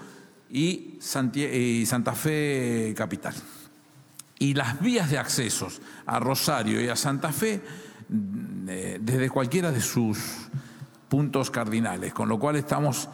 y, 0.50 0.98
Santa 1.00 2.12
Fe 2.14 2.94
Capital. 2.96 3.34
Y 4.38 4.54
las 4.54 4.80
vías 4.80 5.10
de 5.10 5.18
accesos 5.18 5.80
a 6.06 6.18
Rosario 6.18 6.80
y 6.80 6.88
a 6.88 6.96
Santa 6.96 7.32
Fe 7.32 7.60
mm, 8.08 8.68
eh, 8.68 8.98
desde 9.00 9.28
cualquiera 9.28 9.70
de 9.70 9.80
sus 9.80 10.18
puntos 11.08 11.50
cardinales, 11.50 12.14
con 12.14 12.28
lo 12.28 12.38
cual 12.38 12.56
estamos 12.56 13.08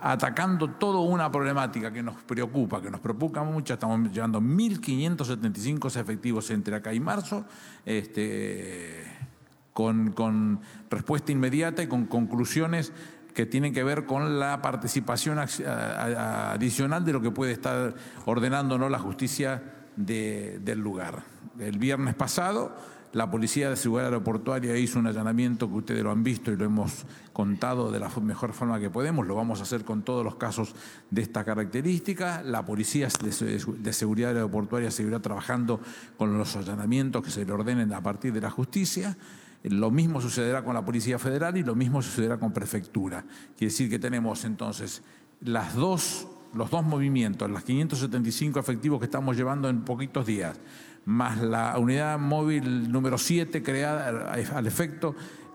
atacando 0.00 0.70
toda 0.70 1.00
una 1.00 1.30
problemática 1.30 1.92
que 1.92 2.02
nos 2.02 2.16
preocupa, 2.16 2.80
que 2.80 2.90
nos 2.90 3.00
preocupa 3.00 3.44
mucho. 3.44 3.74
Estamos 3.74 4.10
llevando 4.10 4.40
1.575 4.40 6.00
efectivos 6.00 6.50
entre 6.50 6.76
acá 6.76 6.92
y 6.92 7.00
marzo, 7.00 7.44
este, 7.84 9.04
con, 9.72 10.60
respuesta 10.90 11.32
inmediata 11.32 11.82
y 11.82 11.86
con 11.86 12.06
conclusiones 12.06 12.92
que 13.34 13.46
tienen 13.46 13.72
que 13.72 13.84
ver 13.84 14.04
con 14.04 14.38
la 14.38 14.60
participación 14.62 15.38
adicional 15.38 17.04
de 17.04 17.12
lo 17.12 17.20
que 17.22 17.30
puede 17.30 17.52
estar 17.52 17.94
ordenándonos 18.26 18.90
la 18.90 18.98
justicia 18.98 19.62
del 19.96 20.78
lugar. 20.78 21.22
El 21.58 21.78
viernes 21.78 22.14
pasado 22.14 22.74
la 23.12 23.30
Policía 23.30 23.68
de 23.68 23.76
Seguridad 23.76 24.06
Aeroportuaria 24.06 24.74
hizo 24.78 24.98
un 24.98 25.06
allanamiento 25.06 25.68
que 25.68 25.74
ustedes 25.74 26.02
lo 26.02 26.10
han 26.10 26.24
visto 26.24 26.50
y 26.50 26.56
lo 26.56 26.64
hemos 26.64 27.04
contado 27.34 27.92
de 27.92 28.00
la 28.00 28.08
mejor 28.22 28.54
forma 28.54 28.80
que 28.80 28.88
podemos. 28.88 29.26
Lo 29.26 29.34
vamos 29.34 29.60
a 29.60 29.64
hacer 29.64 29.84
con 29.84 30.02
todos 30.02 30.24
los 30.24 30.36
casos 30.36 30.74
de 31.10 31.20
esta 31.20 31.44
característica. 31.44 32.42
La 32.42 32.64
Policía 32.64 33.08
de 33.20 33.92
Seguridad 33.92 34.30
Aeroportuaria 34.30 34.90
seguirá 34.90 35.20
trabajando 35.20 35.80
con 36.16 36.38
los 36.38 36.56
allanamientos 36.56 37.22
que 37.22 37.30
se 37.30 37.44
le 37.44 37.52
ordenen 37.52 37.92
a 37.92 38.02
partir 38.02 38.32
de 38.32 38.40
la 38.40 38.50
justicia. 38.50 39.14
Lo 39.64 39.90
mismo 39.90 40.20
sucederá 40.20 40.64
con 40.64 40.74
la 40.74 40.84
Policía 40.84 41.18
Federal 41.18 41.56
y 41.56 41.62
lo 41.62 41.74
mismo 41.74 42.02
sucederá 42.02 42.38
con 42.38 42.52
Prefectura. 42.52 43.24
Quiere 43.56 43.70
decir 43.70 43.88
que 43.88 43.98
tenemos 43.98 44.44
entonces 44.44 45.02
dos, 45.40 46.26
los 46.54 46.70
dos 46.70 46.84
movimientos, 46.84 47.50
las 47.50 47.64
575 47.64 48.58
efectivos 48.58 48.98
que 48.98 49.06
estamos 49.06 49.36
llevando 49.36 49.68
en 49.68 49.82
poquitos 49.82 50.26
días 50.26 50.58
más 51.04 51.40
la 51.40 51.76
unidad 51.78 52.18
móvil 52.18 52.90
número 52.90 53.18
7 53.18 53.62
creada 53.62 54.32
al 54.32 54.66
efecto 54.66 55.14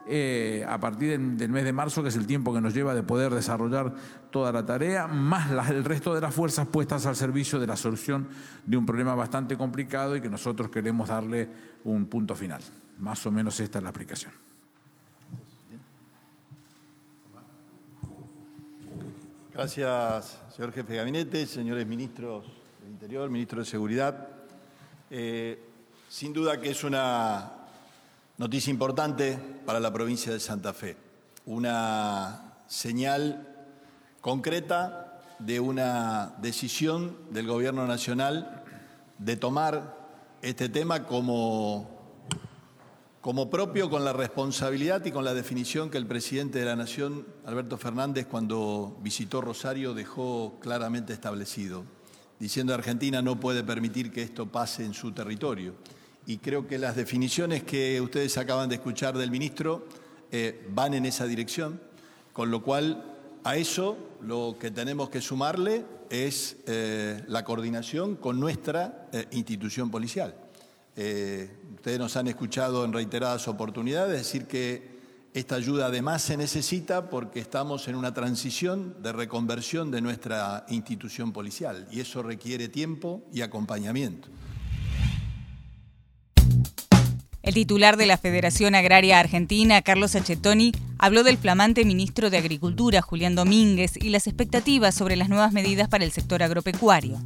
eh, 0.09 0.65
a 0.67 0.79
partir 0.79 1.19
del 1.19 1.49
mes 1.49 1.65
de 1.65 1.73
marzo, 1.73 2.01
que 2.01 2.09
es 2.09 2.15
el 2.15 2.25
tiempo 2.25 2.53
que 2.53 2.61
nos 2.61 2.73
lleva 2.73 2.95
de 2.95 3.03
poder 3.03 3.33
desarrollar 3.33 3.93
toda 4.31 4.53
la 4.53 4.65
tarea, 4.65 5.05
más 5.05 5.69
el 5.69 5.83
resto 5.83 6.15
de 6.15 6.21
las 6.21 6.33
fuerzas 6.33 6.67
puestas 6.67 7.05
al 7.05 7.17
servicio 7.17 7.59
de 7.59 7.67
la 7.67 7.75
solución 7.75 8.27
de 8.65 8.77
un 8.77 8.85
problema 8.85 9.15
bastante 9.15 9.57
complicado 9.57 10.15
y 10.15 10.21
que 10.21 10.29
nosotros 10.29 10.69
queremos 10.69 11.09
darle 11.09 11.49
un 11.83 12.05
punto 12.05 12.35
final. 12.35 12.61
Más 12.97 13.25
o 13.25 13.31
menos 13.31 13.59
esta 13.59 13.79
es 13.79 13.83
la 13.83 13.89
aplicación. 13.89 14.33
Gracias, 19.53 20.37
señor 20.55 20.71
jefe 20.71 20.93
de 20.93 20.97
gabinete, 20.99 21.45
señores 21.47 21.87
ministros 21.87 22.45
del 22.81 22.91
Interior, 22.91 23.29
ministro 23.29 23.59
de 23.59 23.65
Seguridad. 23.65 24.27
Eh, 25.09 25.59
sin 26.09 26.31
duda 26.31 26.61
que 26.61 26.69
es 26.69 26.83
una 26.83 27.53
noticia 28.37 28.69
importante 28.69 29.37
para 29.65 29.79
la 29.79 29.91
provincia 29.91 30.31
de 30.31 30.39
Santa 30.39 30.73
Fe, 30.73 30.95
una 31.45 32.59
señal 32.67 33.47
concreta 34.21 35.21
de 35.39 35.59
una 35.59 36.35
decisión 36.39 37.17
del 37.31 37.47
Gobierno 37.47 37.87
Nacional 37.87 38.63
de 39.17 39.37
tomar 39.37 39.97
este 40.41 40.69
tema 40.69 41.03
como, 41.05 41.96
como 43.27 43.49
propio 43.49 43.89
con 43.89 44.05
la 44.05 44.13
responsabilidad 44.13 45.03
y 45.03 45.11
con 45.11 45.25
la 45.25 45.33
definición 45.33 45.89
que 45.89 45.97
el 45.97 46.07
presidente 46.07 46.59
de 46.59 46.65
la 46.65 46.77
Nación, 46.77 47.27
Alberto 47.43 47.77
Fernández, 47.77 48.25
cuando 48.25 48.97
visitó 49.01 49.41
Rosario 49.41 49.93
dejó 49.93 50.57
claramente 50.61 51.11
establecido 51.11 51.83
diciendo 52.39 52.73
Argentina 52.73 53.21
no 53.21 53.37
puede 53.37 53.65
permitir 53.65 54.13
que 54.13 54.21
esto 54.21 54.49
pase 54.49 54.85
en 54.85 54.93
su 54.93 55.11
territorio. 55.11 55.73
Y 56.25 56.37
creo 56.37 56.67
que 56.67 56.77
las 56.77 56.95
definiciones 56.95 57.63
que 57.63 57.99
ustedes 57.99 58.37
acaban 58.37 58.69
de 58.69 58.75
escuchar 58.75 59.17
del 59.17 59.29
ministro 59.29 59.85
eh, 60.31 60.65
van 60.69 60.93
en 60.93 61.05
esa 61.05 61.25
dirección, 61.25 61.81
con 62.31 62.49
lo 62.49 62.63
cual 62.63 63.13
a 63.43 63.57
eso 63.57 63.97
lo 64.21 64.55
que 64.57 64.71
tenemos 64.71 65.09
que 65.09 65.19
sumarle 65.19 65.83
es 66.09 66.55
eh, 66.65 67.21
la 67.27 67.43
coordinación 67.43 68.15
con 68.15 68.39
nuestra 68.39 69.09
eh, 69.11 69.25
institución 69.31 69.91
policial. 69.91 70.33
Ustedes 71.87 71.99
nos 72.01 72.17
han 72.17 72.27
escuchado 72.27 72.83
en 72.83 72.91
reiteradas 72.91 73.47
oportunidades 73.47 74.11
decir 74.11 74.45
que 74.45 74.97
esta 75.33 75.55
ayuda 75.55 75.85
además 75.85 76.21
se 76.21 76.35
necesita 76.35 77.09
porque 77.09 77.39
estamos 77.39 77.87
en 77.87 77.95
una 77.95 78.13
transición 78.13 79.01
de 79.01 79.13
reconversión 79.13 79.89
de 79.89 80.01
nuestra 80.01 80.65
institución 80.67 81.31
policial 81.31 81.87
y 81.89 82.01
eso 82.01 82.21
requiere 82.23 82.67
tiempo 82.67 83.23
y 83.31 83.39
acompañamiento. 83.39 84.27
El 87.41 87.53
titular 87.53 87.95
de 87.95 88.05
la 88.05 88.17
Federación 88.17 88.75
Agraria 88.75 89.21
Argentina, 89.21 89.81
Carlos 89.81 90.13
Achetoni, 90.15 90.73
habló 90.99 91.23
del 91.23 91.37
flamante 91.37 91.85
ministro 91.85 92.29
de 92.29 92.37
Agricultura, 92.37 93.01
Julián 93.01 93.35
Domínguez, 93.35 93.95
y 93.95 94.09
las 94.09 94.27
expectativas 94.27 94.93
sobre 94.93 95.15
las 95.15 95.29
nuevas 95.29 95.53
medidas 95.53 95.87
para 95.87 96.03
el 96.03 96.11
sector 96.11 96.43
agropecuario. 96.43 97.17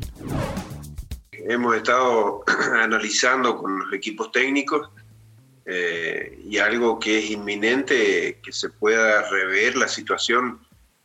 Hemos 1.48 1.76
estado 1.76 2.44
analizando 2.74 3.58
con 3.58 3.80
los 3.80 3.94
equipos 3.94 4.32
técnicos 4.32 4.90
eh, 5.66 6.40
y 6.44 6.58
algo 6.58 7.00
que 7.00 7.20
es 7.20 7.32
inminente, 7.32 8.40
que 8.44 8.52
se 8.52 8.70
pueda 8.70 9.30
rever 9.30 9.78
la 9.78 9.88
situación 9.88 10.60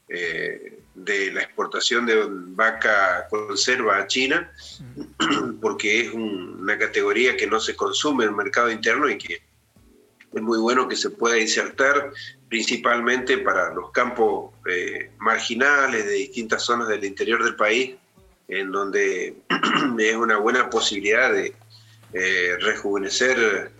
eh, 0.08 0.80
de 0.94 1.30
la 1.32 1.42
exportación 1.42 2.06
de 2.06 2.24
vaca 2.28 3.26
conserva 3.28 3.98
a 3.98 4.06
China, 4.06 4.50
porque 5.60 6.00
es 6.00 6.12
una 6.12 6.78
categoría 6.78 7.36
que 7.36 7.46
no 7.46 7.60
se 7.60 7.76
consume 7.76 8.24
en 8.24 8.30
el 8.30 8.36
mercado 8.36 8.70
interno 8.70 9.08
y 9.08 9.18
que 9.18 9.42
es 10.32 10.42
muy 10.42 10.58
bueno 10.58 10.88
que 10.88 10.96
se 10.96 11.10
pueda 11.10 11.38
insertar 11.38 12.12
principalmente 12.48 13.38
para 13.38 13.72
los 13.74 13.90
campos 13.90 14.52
eh, 14.66 15.10
marginales 15.18 16.04
de 16.06 16.12
distintas 16.12 16.62
zonas 16.62 16.88
del 16.88 17.04
interior 17.04 17.42
del 17.42 17.56
país, 17.56 17.96
en 18.48 18.72
donde 18.72 19.36
es 19.98 20.16
una 20.16 20.38
buena 20.38 20.70
posibilidad 20.70 21.32
de 21.32 21.54
rejuvenecer 22.60 23.72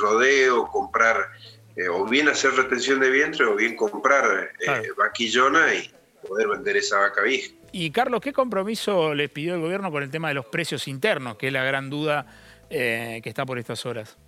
rodeo, 0.00 0.66
comprar, 0.68 1.30
eh, 1.76 1.88
o 1.88 2.04
bien 2.06 2.28
hacer 2.28 2.52
retención 2.52 3.00
de 3.00 3.10
vientre, 3.10 3.44
o 3.44 3.54
bien 3.54 3.76
comprar 3.76 4.50
eh, 4.60 4.88
vaquillona 4.96 5.74
y 5.74 5.90
poder 6.26 6.48
vender 6.48 6.76
esa 6.76 6.98
vaca 6.98 7.22
vieja. 7.22 7.52
Y 7.72 7.90
Carlos, 7.90 8.20
¿qué 8.20 8.32
compromiso 8.32 9.14
les 9.14 9.30
pidió 9.30 9.54
el 9.54 9.60
gobierno 9.60 9.90
con 9.90 10.02
el 10.02 10.10
tema 10.10 10.28
de 10.28 10.34
los 10.34 10.46
precios 10.46 10.88
internos, 10.88 11.36
que 11.36 11.48
es 11.48 11.52
la 11.52 11.64
gran 11.64 11.88
duda 11.88 12.26
eh, 12.68 13.20
que 13.22 13.28
está 13.28 13.46
por 13.46 13.58
estas 13.58 13.86
horas? 13.86 14.18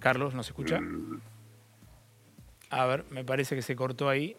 Carlos, 0.00 0.34
¿nos 0.34 0.46
escucha? 0.46 0.80
Mm. 0.80 1.20
A 2.70 2.86
ver, 2.86 3.04
me 3.10 3.24
parece 3.24 3.54
que 3.54 3.62
se 3.62 3.76
cortó 3.76 4.08
ahí. 4.08 4.36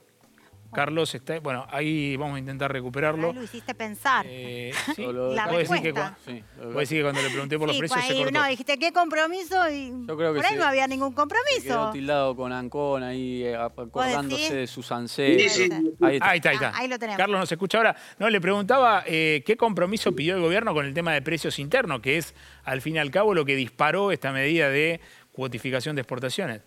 Carlos 0.73 1.13
está, 1.15 1.39
bueno, 1.39 1.65
ahí 1.69 2.15
vamos 2.17 2.35
a 2.35 2.39
intentar 2.39 2.71
recuperarlo. 2.71 3.33
lo 3.33 3.43
hiciste 3.43 3.73
pensar. 3.73 4.25
Eh, 4.29 4.71
sí, 4.95 5.05
la 5.05 5.47
decir 5.47 5.81
que, 5.81 5.93
sí, 6.25 6.43
decir 6.75 6.97
que 6.97 7.03
cuando 7.03 7.21
le 7.21 7.29
pregunté 7.29 7.57
por 7.57 7.67
los 7.67 7.77
precios 7.77 8.03
se 8.05 8.15
cortó. 8.15 8.31
No, 8.31 8.47
dijiste 8.47 8.77
qué 8.77 8.91
compromiso 8.91 9.69
y 9.69 9.91
Yo 10.07 10.17
creo 10.17 10.33
que 10.33 10.39
por 10.39 10.45
ahí 10.45 10.57
no 10.57 10.65
había 10.65 10.87
ningún 10.87 11.13
compromiso. 11.13 11.63
Quedó 11.63 11.91
tildado 11.91 12.35
con 12.35 12.51
Ancón 12.51 13.03
ahí 13.03 13.43
eh, 13.43 13.55
acordándose 13.55 14.55
de 14.55 14.67
sus 14.67 14.91
ancestros. 14.91 15.57
Ahí, 16.01 16.15
está. 16.15 16.29
ahí 16.29 16.37
está, 16.37 16.49
ahí 16.49 16.55
está. 16.55 16.77
ahí 16.77 16.87
lo 16.87 16.99
tenemos. 16.99 17.17
Carlos 17.17 17.39
nos 17.39 17.51
escucha 17.51 17.77
ahora. 17.77 17.95
No, 18.19 18.29
le 18.29 18.41
preguntaba 18.41 19.03
eh, 19.05 19.43
qué 19.45 19.57
compromiso 19.57 20.11
pidió 20.13 20.35
el 20.35 20.41
gobierno 20.41 20.73
con 20.73 20.85
el 20.85 20.93
tema 20.93 21.13
de 21.13 21.21
precios 21.21 21.59
internos, 21.59 22.01
que 22.01 22.17
es 22.17 22.35
al 22.63 22.81
fin 22.81 22.95
y 22.95 22.99
al 22.99 23.11
cabo 23.11 23.33
lo 23.33 23.45
que 23.45 23.55
disparó 23.55 24.11
esta 24.11 24.31
medida 24.31 24.69
de 24.69 24.99
cuotificación 25.31 25.95
de 25.95 26.01
exportaciones. 26.01 26.61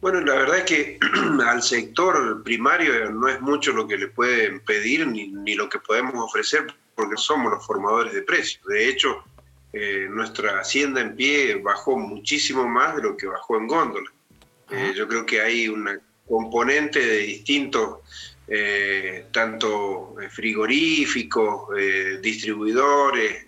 Bueno, 0.00 0.20
la 0.20 0.34
verdad 0.34 0.58
es 0.58 0.64
que 0.64 0.98
al 1.46 1.62
sector 1.62 2.42
primario 2.42 3.10
no 3.10 3.28
es 3.28 3.40
mucho 3.40 3.72
lo 3.72 3.86
que 3.86 3.96
le 3.96 4.08
pueden 4.08 4.60
pedir 4.60 5.06
ni, 5.06 5.54
lo 5.54 5.68
que 5.68 5.78
podemos 5.78 6.14
ofrecer 6.16 6.66
porque 6.94 7.16
somos 7.16 7.52
los 7.52 7.66
formadores 7.66 8.12
de 8.12 8.22
precios. 8.22 8.64
De 8.66 8.88
hecho, 8.88 9.24
eh, 9.72 10.06
nuestra 10.10 10.60
hacienda 10.60 11.00
en 11.00 11.14
pie 11.16 11.56
bajó 11.56 11.98
muchísimo 11.98 12.66
más 12.66 12.96
de 12.96 13.02
lo 13.02 13.16
que 13.16 13.26
bajó 13.26 13.58
en 13.58 13.66
góndola. 13.66 14.10
Eh, 14.70 14.92
yo 14.96 15.06
creo 15.06 15.24
que 15.24 15.40
hay 15.40 15.68
una 15.68 16.00
componente 16.26 16.98
de 16.98 17.18
distintos, 17.18 17.98
eh, 18.48 19.26
tanto 19.32 20.14
frigoríficos, 20.30 21.68
distribuidores, 22.22 23.44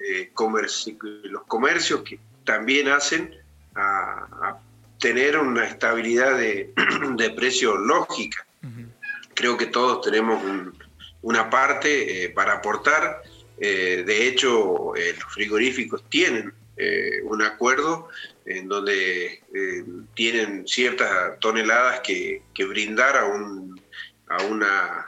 los 1.24 1.44
comercios 1.44 2.02
que 2.02 2.18
también 2.44 2.88
hacen 2.88 3.34
a, 3.74 4.58
tener 4.98 5.38
una 5.38 5.64
estabilidad 5.64 6.36
de, 6.36 6.72
de 7.16 7.30
precio 7.30 7.76
lógica. 7.76 8.44
Creo 9.34 9.56
que 9.56 9.66
todos 9.66 10.00
tenemos 10.00 10.42
una 11.22 11.48
parte 11.48 12.32
para 12.34 12.54
aportar 12.54 13.22
eh, 13.60 14.04
de 14.06 14.28
hecho, 14.28 14.94
eh, 14.94 15.14
los 15.14 15.32
frigoríficos 15.32 16.04
tienen 16.08 16.52
eh, 16.76 17.20
un 17.24 17.42
acuerdo 17.42 18.08
en 18.44 18.68
donde 18.68 19.42
tienen 20.14 20.66
ciertas 20.66 21.38
toneladas 21.40 22.00
que, 22.00 22.42
brindar 22.56 23.18
a 23.18 23.26
un, 23.26 23.78
a 24.28 24.42
una, 24.44 25.04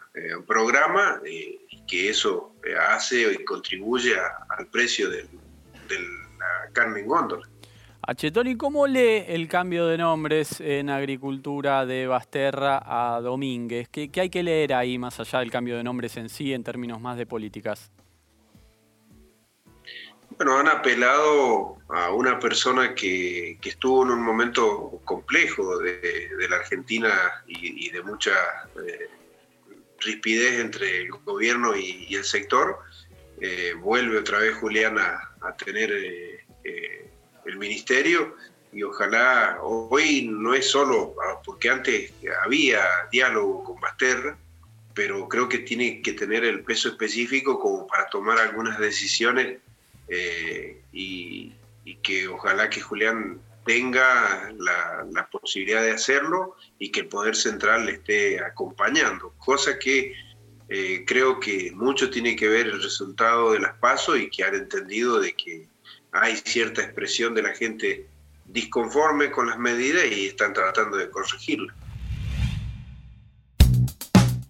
programa 0.47 1.21
y 1.25 1.61
que 1.87 2.11
eso 2.11 2.53
hace 2.89 3.33
y 3.33 3.45
contribuye 3.45 4.15
al 4.49 4.67
precio 4.67 5.09
de 5.09 5.25
la 6.39 6.71
carne 6.73 7.01
en 7.01 7.07
góndola. 7.07 7.49
Achetoni, 8.11 8.57
¿cómo 8.57 8.89
lee 8.89 9.25
el 9.29 9.47
cambio 9.47 9.87
de 9.87 9.97
nombres 9.97 10.61
en 10.61 10.91
agricultura 10.91 11.87
de 11.87 12.09
Basterra 12.09 12.83
a 12.85 13.21
Domínguez? 13.21 13.89
¿Qué, 13.89 14.09
¿Qué, 14.09 14.23
hay 14.23 14.29
que 14.29 14.43
leer 14.43 14.75
ahí 14.75 14.99
más 14.99 15.21
allá 15.21 15.39
del 15.39 15.53
cambio 15.53 15.77
de 15.77 15.85
nombres 15.85 16.17
en 16.17 16.29
sí 16.29 16.53
en 16.53 16.65
términos 16.65 17.01
más 17.01 17.17
de 17.17 17.25
políticas? 17.25 17.93
Bueno, 20.31 20.59
han 20.59 20.67
apelado 20.67 21.77
a 21.89 22.11
una 22.11 22.41
persona 22.41 22.97
que, 22.97 23.61
estuvo 23.63 24.03
en 24.03 24.11
un 24.11 24.25
momento 24.25 25.01
complejo 25.05 25.79
de, 25.79 26.31
la 26.49 26.57
Argentina 26.57 27.13
y, 27.47 27.91
de 27.91 28.03
mucha 28.03 28.33
eh, 28.89 29.09
rispidez 30.01 30.59
entre 30.59 31.03
el 31.03 31.11
gobierno 31.13 31.77
y, 31.77 32.13
el 32.13 32.25
sector. 32.25 32.77
Eh, 33.41 33.73
vuelve 33.79 34.19
otra 34.19 34.41
vez 34.41 34.57
Julián 34.57 34.99
a, 34.99 35.57
tener 35.65 35.93
eh, 35.93 37.10
el 37.45 37.57
ministerio 37.59 38.37
y 38.73 38.83
ojalá 38.83 39.59
hoy 39.63 40.29
no 40.31 40.55
es 40.55 40.71
solo, 40.71 41.15
porque 41.45 41.71
antes 41.71 42.13
había 42.45 42.83
diálogo 43.11 43.65
con 43.65 43.81
Basterra, 43.81 44.39
pero 44.95 45.29
creo 45.29 45.49
que 45.49 45.59
tiene 45.59 46.03
que 46.03 46.13
tener 46.13 46.45
el 46.45 46.63
peso 46.63 46.89
específico 46.89 47.59
como 47.59 47.87
para 47.87 48.07
tomar 48.09 48.39
algunas 48.39 48.79
decisiones 48.79 49.59
eh, 50.09 50.81
y, 50.93 51.55
que 52.03 52.29
ojalá 52.29 52.71
que 52.71 52.81
Julián 52.81 53.41
tenga 53.67 54.53
la, 54.57 55.29
posibilidad 55.31 55.83
de 55.83 55.91
hacerlo 55.91 56.57
y 56.79 56.91
que 56.93 57.01
el 57.01 57.09
Poder 57.09 57.35
Central 57.35 57.85
le 57.85 57.93
esté 57.93 58.43
acompañando, 58.43 59.35
cosa 59.39 59.79
que 59.79 60.15
eh, 60.69 61.05
creo 61.07 61.41
que 61.41 61.73
mucho 61.75 62.09
tiene 62.09 62.37
que 62.37 62.49
ver 62.49 62.69
el 62.69 62.81
resultado 62.81 63.53
de 63.53 63.59
las 63.59 63.77
pasos 63.79 64.19
y 64.19 64.31
que 64.31 64.45
han 64.45 64.55
entendido 64.55 65.21
de 65.21 65.35
que 65.35 65.69
hay 66.13 66.37
cierta 66.37 66.83
expresión 66.83 67.35
de 67.35 67.43
la 67.43 67.55
gente 67.55 68.07
disconforme 68.47 69.31
con 69.31 69.49
las 69.49 69.59
medidas 69.59 70.05
y 70.11 70.27
están 70.27 70.53
tratando 70.53 70.97
de 70.97 71.11
corregirlas. 71.11 71.77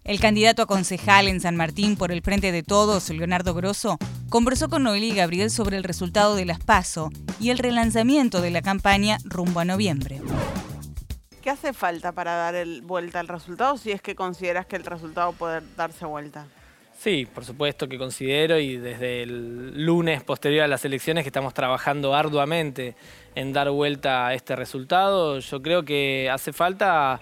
El 0.05 0.19
candidato 0.19 0.63
a 0.63 0.67
concejal 0.67 1.29
en 1.29 1.41
San 1.41 1.55
Martín 1.55 1.97
por 1.97 2.11
el 2.11 2.23
Frente 2.23 2.51
de 2.51 2.65
Todos, 2.65 3.11
Leonardo 3.11 3.55
Grosso, 3.55 3.97
conversó 4.29 4.69
con 4.69 4.83
Noelia 4.83 5.13
y 5.13 5.15
Gabriel 5.15 5.51
sobre 5.51 5.77
el 5.77 5.85
resultado 5.85 6.35
de 6.35 6.47
las 6.47 6.59
PASO 6.59 7.11
y 7.39 7.51
el 7.51 7.59
relanzamiento 7.59 8.41
de 8.41 8.51
la 8.51 8.63
campaña 8.63 9.19
rumbo 9.25 9.61
a 9.61 9.65
noviembre. 9.65 10.21
¿Qué 11.43 11.51
hace 11.51 11.73
falta 11.73 12.13
para 12.13 12.35
dar 12.35 12.67
vuelta 12.83 13.21
al 13.21 13.29
resultado 13.29 13.79
si 13.79 13.93
es 13.93 14.03
que 14.03 14.17
consideras 14.17 14.67
que 14.67 14.77
el 14.77 14.85
resultado 14.85 15.33
puede 15.33 15.63
darse 15.77 16.05
vuelta? 16.07 16.47
Sí, 17.01 17.27
por 17.35 17.47
supuesto 17.47 17.89
que 17.89 17.97
considero 17.97 18.59
y 18.59 18.77
desde 18.77 19.23
el 19.23 19.87
lunes 19.87 20.23
posterior 20.23 20.65
a 20.65 20.69
las 20.69 20.85
elecciones 20.85 21.25
que 21.25 21.31
estamos 21.31 21.55
trabajando 21.55 22.15
arduamente 22.15 22.95
en 23.35 23.55
dar 23.55 23.71
vuelta 23.71 24.27
a 24.27 24.35
este 24.35 24.55
resultado, 24.55 25.39
yo 25.39 25.63
creo 25.63 25.83
que 25.83 26.29
hace 26.31 26.53
falta 26.53 27.19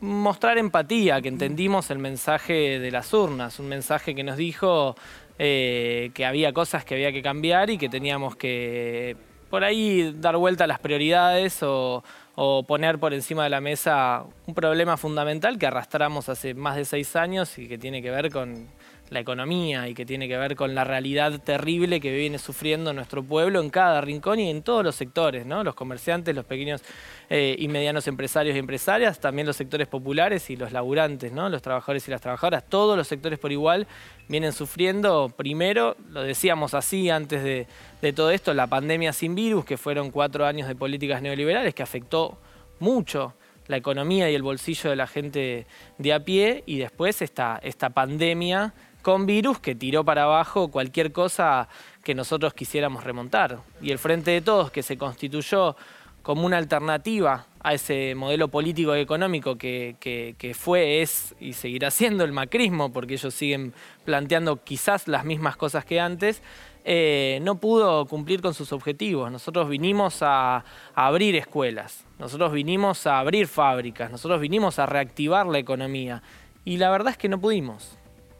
mostrar 0.00 0.58
empatía, 0.58 1.20
que 1.22 1.28
entendimos 1.28 1.92
el 1.92 2.00
mensaje 2.00 2.80
de 2.80 2.90
las 2.90 3.14
urnas, 3.14 3.60
un 3.60 3.68
mensaje 3.68 4.16
que 4.16 4.24
nos 4.24 4.36
dijo 4.36 4.96
eh, 5.38 6.10
que 6.12 6.26
había 6.26 6.52
cosas 6.52 6.84
que 6.84 6.96
había 6.96 7.12
que 7.12 7.22
cambiar 7.22 7.70
y 7.70 7.78
que 7.78 7.88
teníamos 7.88 8.34
que 8.34 9.16
por 9.48 9.62
ahí 9.62 10.12
dar 10.16 10.36
vuelta 10.38 10.64
a 10.64 10.66
las 10.66 10.80
prioridades 10.80 11.62
o, 11.62 12.02
o 12.34 12.64
poner 12.64 12.98
por 12.98 13.14
encima 13.14 13.44
de 13.44 13.50
la 13.50 13.60
mesa 13.60 14.24
un 14.48 14.54
problema 14.54 14.96
fundamental 14.96 15.56
que 15.56 15.68
arrastramos 15.68 16.28
hace 16.28 16.54
más 16.54 16.74
de 16.74 16.84
seis 16.84 17.14
años 17.14 17.56
y 17.58 17.68
que 17.68 17.78
tiene 17.78 18.02
que 18.02 18.10
ver 18.10 18.32
con 18.32 18.66
la 19.10 19.20
economía 19.20 19.88
y 19.88 19.94
que 19.94 20.04
tiene 20.04 20.28
que 20.28 20.36
ver 20.36 20.54
con 20.56 20.74
la 20.74 20.84
realidad 20.84 21.40
terrible 21.40 22.00
que 22.00 22.14
viene 22.14 22.38
sufriendo 22.38 22.92
nuestro 22.92 23.22
pueblo 23.22 23.60
en 23.60 23.70
cada 23.70 24.00
rincón 24.00 24.38
y 24.40 24.50
en 24.50 24.62
todos 24.62 24.84
los 24.84 24.94
sectores, 24.94 25.46
¿no? 25.46 25.64
Los 25.64 25.74
comerciantes, 25.74 26.34
los 26.34 26.44
pequeños 26.44 26.82
eh, 27.30 27.56
y 27.58 27.68
medianos 27.68 28.06
empresarios 28.06 28.56
y 28.56 28.58
empresarias, 28.58 29.20
también 29.20 29.46
los 29.46 29.56
sectores 29.56 29.88
populares 29.88 30.50
y 30.50 30.56
los 30.56 30.72
laburantes. 30.72 31.32
Los 31.32 31.62
trabajadores 31.62 32.06
y 32.08 32.10
las 32.10 32.20
trabajadoras, 32.20 32.68
todos 32.68 32.96
los 32.96 33.06
sectores 33.06 33.38
por 33.38 33.52
igual 33.52 33.86
vienen 34.28 34.52
sufriendo, 34.52 35.32
primero, 35.34 35.96
lo 36.10 36.22
decíamos 36.22 36.74
así 36.74 37.08
antes 37.08 37.42
de, 37.42 37.66
de 38.02 38.12
todo 38.12 38.30
esto, 38.30 38.52
la 38.52 38.66
pandemia 38.66 39.12
sin 39.12 39.34
virus, 39.34 39.64
que 39.64 39.76
fueron 39.76 40.10
cuatro 40.10 40.44
años 40.44 40.68
de 40.68 40.74
políticas 40.74 41.22
neoliberales 41.22 41.74
que 41.74 41.82
afectó 41.82 42.38
mucho 42.80 43.34
la 43.68 43.76
economía 43.76 44.30
y 44.30 44.34
el 44.34 44.42
bolsillo 44.42 44.90
de 44.90 44.96
la 44.96 45.06
gente 45.06 45.66
de 45.98 46.12
a 46.12 46.24
pie 46.24 46.64
y 46.66 46.78
después 46.78 47.22
esta, 47.22 47.60
esta 47.62 47.90
pandemia 47.90 48.74
con 49.02 49.26
virus 49.26 49.58
que 49.58 49.74
tiró 49.74 50.04
para 50.04 50.24
abajo 50.24 50.68
cualquier 50.68 51.12
cosa 51.12 51.68
que 52.02 52.14
nosotros 52.14 52.54
quisiéramos 52.54 53.04
remontar. 53.04 53.58
Y 53.80 53.90
el 53.90 53.98
Frente 53.98 54.30
de 54.30 54.40
Todos, 54.40 54.70
que 54.70 54.82
se 54.82 54.96
constituyó 54.96 55.76
como 56.22 56.44
una 56.44 56.58
alternativa 56.58 57.46
a 57.60 57.74
ese 57.74 58.14
modelo 58.14 58.48
político 58.48 58.96
y 58.96 59.00
económico 59.00 59.56
que, 59.56 60.54
fue, 60.58 61.02
es 61.02 61.34
y 61.40 61.52
seguirá 61.52 61.90
siendo 61.90 62.24
el 62.24 62.32
macrismo, 62.32 62.92
porque 62.92 63.14
ellos 63.14 63.34
siguen 63.34 63.72
planteando 64.04 64.62
quizás 64.62 65.08
las 65.08 65.24
mismas 65.24 65.56
cosas 65.56 65.84
que 65.84 66.00
antes, 66.00 66.42
eh, 66.84 67.40
no 67.42 67.56
pudo 67.56 68.06
cumplir 68.06 68.40
con 68.40 68.54
sus 68.54 68.72
objetivos. 68.72 69.30
Nosotros 69.30 69.68
vinimos 69.68 70.22
a, 70.22 70.64
abrir 70.94 71.36
escuelas, 71.36 72.06
nosotros 72.18 72.52
vinimos 72.52 73.06
a 73.06 73.18
abrir 73.18 73.46
fábricas, 73.46 74.10
nosotros 74.10 74.40
vinimos 74.40 74.78
a 74.78 74.86
reactivar 74.86 75.46
la 75.46 75.58
economía. 75.58 76.22
Y 76.64 76.76
la 76.76 76.90
verdad 76.90 77.12
es 77.12 77.18
que 77.18 77.28
no 77.28 77.38
pudimos 77.38 77.97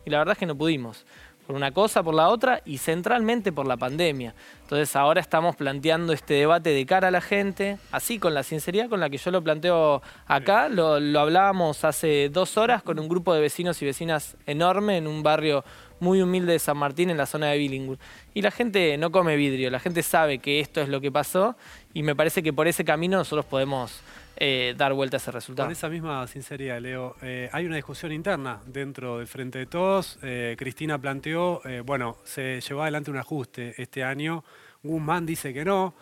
y 0.08 0.10
la 0.10 0.18
verdad 0.18 0.32
es 0.32 0.38
que 0.38 0.46
no 0.46 0.56
pudimos. 0.56 1.04
Por 1.46 1.54
una 1.54 1.70
cosa, 1.70 2.02
por 2.02 2.14
la 2.14 2.28
otra 2.28 2.60
y 2.64 2.78
centralmente 2.78 3.52
por 3.52 3.66
la 3.66 3.76
pandemia. 3.76 4.34
Entonces 4.62 4.94
ahora 4.96 5.20
estamos 5.20 5.56
planteando 5.56 6.12
este 6.12 6.34
debate 6.34 6.70
de 6.70 6.84
cara 6.84 7.08
a 7.08 7.10
la 7.10 7.20
gente, 7.20 7.78
así 7.90 8.18
con 8.18 8.34
la 8.34 8.42
sinceridad 8.42 8.88
con 8.88 9.00
la 9.00 9.08
que 9.08 9.18
yo 9.18 9.30
lo 9.30 9.42
planteo 9.42 10.02
acá. 10.26 10.68
Lo, 10.68 10.94
hablábamos 11.18 11.84
hace 11.84 12.28
dos 12.30 12.56
horas 12.56 12.82
con 12.82 12.98
un 12.98 13.08
grupo 13.08 13.34
de 13.34 13.40
vecinos 13.40 13.80
y 13.80 13.86
vecinas 13.86 14.36
enorme 14.46 14.96
en 14.96 15.06
un 15.06 15.22
barrio 15.22 15.64
muy 16.00 16.22
humilde 16.22 16.52
de 16.52 16.58
San 16.58 16.76
Martín 16.76 17.10
en 17.10 17.16
la 17.16 17.26
zona 17.26 17.48
de 17.48 17.58
Billingur. 17.58 17.98
Y 18.34 18.42
la 18.42 18.50
gente 18.50 18.96
no 18.98 19.10
come 19.10 19.36
vidrio, 19.36 19.70
la 19.70 19.80
gente 19.80 20.02
sabe 20.02 20.38
que 20.38 20.60
esto 20.60 20.80
es 20.80 20.88
lo 20.88 21.00
que 21.00 21.12
pasó 21.12 21.56
y 21.92 22.02
me 22.02 22.14
parece 22.14 22.42
que 22.42 22.52
por 22.52 22.66
ese 22.66 22.84
camino 22.84 23.16
nosotros 23.18 23.44
podemos 23.44 24.00
eh, 24.40 24.74
dar 24.76 24.92
vuelta 24.92 25.16
a 25.16 25.18
ese 25.18 25.32
resultado. 25.32 25.66
Con 25.66 25.72
esa 25.72 25.88
misma 25.88 26.24
sinceridad, 26.28 26.80
Leo, 26.80 27.16
eh, 27.22 27.48
hay 27.52 27.66
una 27.66 27.74
discusión 27.74 28.12
interna 28.12 28.60
dentro 28.66 29.18
del 29.18 29.26
Frente 29.26 29.58
de 29.58 29.66
Todos. 29.66 30.16
Eh, 30.22 30.54
Cristina 30.56 30.96
planteó, 30.96 31.60
bueno, 31.84 32.18
se 32.22 32.60
llevó 32.60 32.82
adelante 32.82 33.10
un 33.10 33.16
ajuste 33.16 33.74
este 33.82 34.04
año. 34.04 34.44
Guzmán 34.84 35.26
dice 35.26 35.52
que 35.52 35.64
no. 35.64 35.92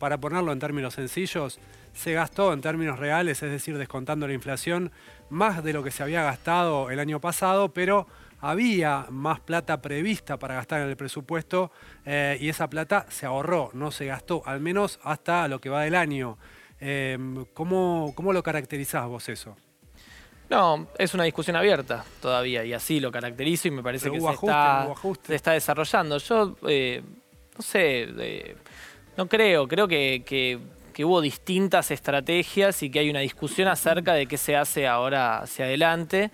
para 0.00 0.18
ponerlo 0.18 0.50
en 0.50 0.58
términos 0.58 0.94
sencillos, 0.94 1.60
se 1.92 2.12
gastó 2.12 2.52
en 2.52 2.60
términos 2.60 2.98
reales, 2.98 3.40
es 3.40 3.50
decir, 3.52 3.78
descontando 3.78 4.26
la 4.26 4.34
inflación, 4.34 4.90
más 5.30 5.62
de 5.62 5.72
lo 5.72 5.84
que 5.84 5.92
se 5.92 6.02
había 6.02 6.24
gastado 6.24 6.90
el 6.90 6.98
año 6.98 7.20
pasado, 7.20 7.72
pero 7.72 8.08
había 8.40 9.06
más 9.10 9.38
plata 9.38 9.80
prevista 9.80 10.40
para 10.40 10.56
gastar 10.56 10.80
en 10.80 10.88
el 10.88 10.96
presupuesto 10.96 11.70
y 12.04 12.48
esa 12.48 12.68
plata 12.68 13.06
se 13.10 13.26
ahorró, 13.26 13.70
no 13.74 13.92
se 13.92 14.06
gastó, 14.06 14.42
al 14.44 14.58
menos 14.58 14.98
hasta 15.04 15.46
lo 15.46 15.60
que 15.60 15.70
va 15.70 15.82
del 15.82 15.94
año. 15.94 16.36
Em, 16.86 17.46
¿cómo, 17.54 18.12
¿Cómo 18.14 18.34
lo 18.34 18.42
caracterizás 18.42 19.08
vos 19.08 19.26
eso? 19.30 19.56
No, 20.50 20.86
es 20.98 21.14
una 21.14 21.24
discusión 21.24 21.56
abierta 21.56 22.04
todavía 22.20 22.62
y 22.62 22.74
así 22.74 23.00
lo 23.00 23.10
caracterizo 23.10 23.68
y 23.68 23.70
me 23.70 23.82
parece 23.82 24.10
que 24.10 24.20
se, 24.20 24.30
está, 24.30 24.92
se, 25.26 25.34
está, 25.34 25.52
desarrollando. 25.52 26.18
Yo, 26.18 26.58
eh, 26.68 27.02
no 27.56 27.62
sé, 27.62 28.02
eh, 28.18 28.56
no 29.16 29.26
creo, 29.26 29.66
creo 29.66 29.88
que, 29.88 30.24
que, 30.26 31.04
hubo 31.06 31.22
distintas 31.22 31.90
estrategias 31.90 32.82
y 32.82 32.90
que 32.90 32.98
hay 32.98 33.08
una 33.08 33.20
discusión 33.20 33.68
acerca 33.68 34.12
de 34.12 34.26
qué 34.26 34.36
se 34.36 34.54
hace 34.54 34.86
ahora 34.86 35.38
hacia 35.38 35.64
adelante. 35.64 36.30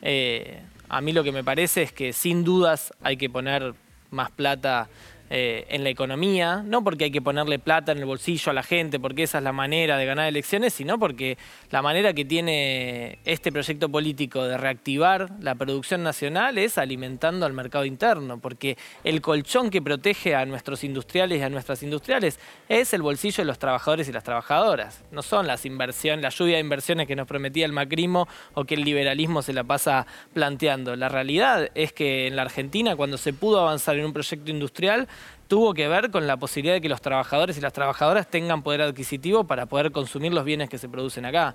Eh, 0.00 0.62
a 0.88 1.00
mí 1.00 1.12
lo 1.12 1.22
que 1.22 1.30
me 1.30 1.44
parece 1.44 1.82
es 1.82 1.92
que 1.92 2.12
sin 2.12 2.42
dudas 2.42 2.92
hay 3.02 3.16
que 3.16 3.30
poner 3.30 3.72
más 4.10 4.32
plata 4.32 4.88
eh, 5.34 5.64
en 5.70 5.82
la 5.82 5.88
economía, 5.88 6.62
no 6.62 6.84
porque 6.84 7.04
hay 7.04 7.10
que 7.10 7.22
ponerle 7.22 7.58
plata 7.58 7.92
en 7.92 7.96
el 7.96 8.04
bolsillo 8.04 8.50
a 8.50 8.52
la 8.52 8.62
gente, 8.62 9.00
porque 9.00 9.22
esa 9.22 9.38
es 9.38 9.44
la 9.44 9.52
manera 9.54 9.96
de 9.96 10.04
ganar 10.04 10.28
elecciones, 10.28 10.74
sino 10.74 10.98
porque 10.98 11.38
la 11.70 11.80
manera 11.80 12.12
que 12.12 12.26
tiene 12.26 13.18
este 13.24 13.50
proyecto 13.50 13.88
político 13.88 14.44
de 14.44 14.58
reactivar 14.58 15.30
la 15.40 15.54
producción 15.54 16.02
nacional 16.02 16.58
es 16.58 16.76
alimentando 16.76 17.46
al 17.46 17.54
mercado 17.54 17.86
interno, 17.86 18.40
porque 18.40 18.76
el 19.04 19.22
colchón 19.22 19.70
que 19.70 19.80
protege 19.80 20.34
a 20.34 20.44
nuestros 20.44 20.84
industriales 20.84 21.40
y 21.40 21.42
a 21.42 21.48
nuestras 21.48 21.82
industriales 21.82 22.38
es 22.68 22.92
el 22.92 23.00
bolsillo 23.00 23.38
de 23.38 23.46
los 23.46 23.58
trabajadores 23.58 24.10
y 24.10 24.12
las 24.12 24.24
trabajadoras, 24.24 25.02
no 25.12 25.22
son 25.22 25.46
las 25.46 25.64
inversiones, 25.64 26.22
la 26.22 26.28
lluvia 26.28 26.56
de 26.56 26.60
inversiones 26.60 27.06
que 27.06 27.16
nos 27.16 27.26
prometía 27.26 27.64
el 27.64 27.72
macrimo 27.72 28.28
o 28.52 28.66
que 28.66 28.74
el 28.74 28.84
liberalismo 28.84 29.40
se 29.40 29.54
la 29.54 29.64
pasa 29.64 30.06
planteando. 30.34 30.94
La 30.94 31.08
realidad 31.08 31.70
es 31.74 31.94
que 31.94 32.26
en 32.26 32.36
la 32.36 32.42
Argentina, 32.42 32.96
cuando 32.96 33.16
se 33.16 33.32
pudo 33.32 33.60
avanzar 33.60 33.96
en 33.96 34.04
un 34.04 34.12
proyecto 34.12 34.50
industrial, 34.50 35.08
tuvo 35.48 35.74
que 35.74 35.88
ver 35.88 36.10
con 36.10 36.26
la 36.26 36.36
posibilidad 36.36 36.74
de 36.74 36.80
que 36.80 36.88
los 36.88 37.00
trabajadores 37.00 37.56
y 37.58 37.60
las 37.60 37.72
trabajadoras 37.72 38.28
tengan 38.28 38.62
poder 38.62 38.82
adquisitivo 38.82 39.44
para 39.44 39.66
poder 39.66 39.92
consumir 39.92 40.32
los 40.32 40.44
bienes 40.44 40.68
que 40.68 40.78
se 40.78 40.88
producen 40.88 41.24
acá. 41.26 41.54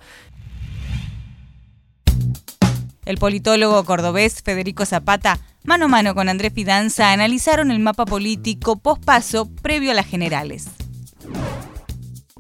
El 3.05 3.17
politólogo 3.17 3.83
cordobés 3.85 4.43
Federico 4.43 4.85
Zapata, 4.85 5.39
mano 5.63 5.85
a 5.85 5.87
mano 5.87 6.13
con 6.13 6.27
Andrés 6.27 6.51
Fidanza, 6.53 7.13
analizaron 7.13 7.71
el 7.71 7.79
mapa 7.79 8.05
político 8.05 8.77
pospaso 8.77 9.49
previo 9.61 9.91
a 9.91 9.93
las 9.93 10.05
generales. 10.05 10.67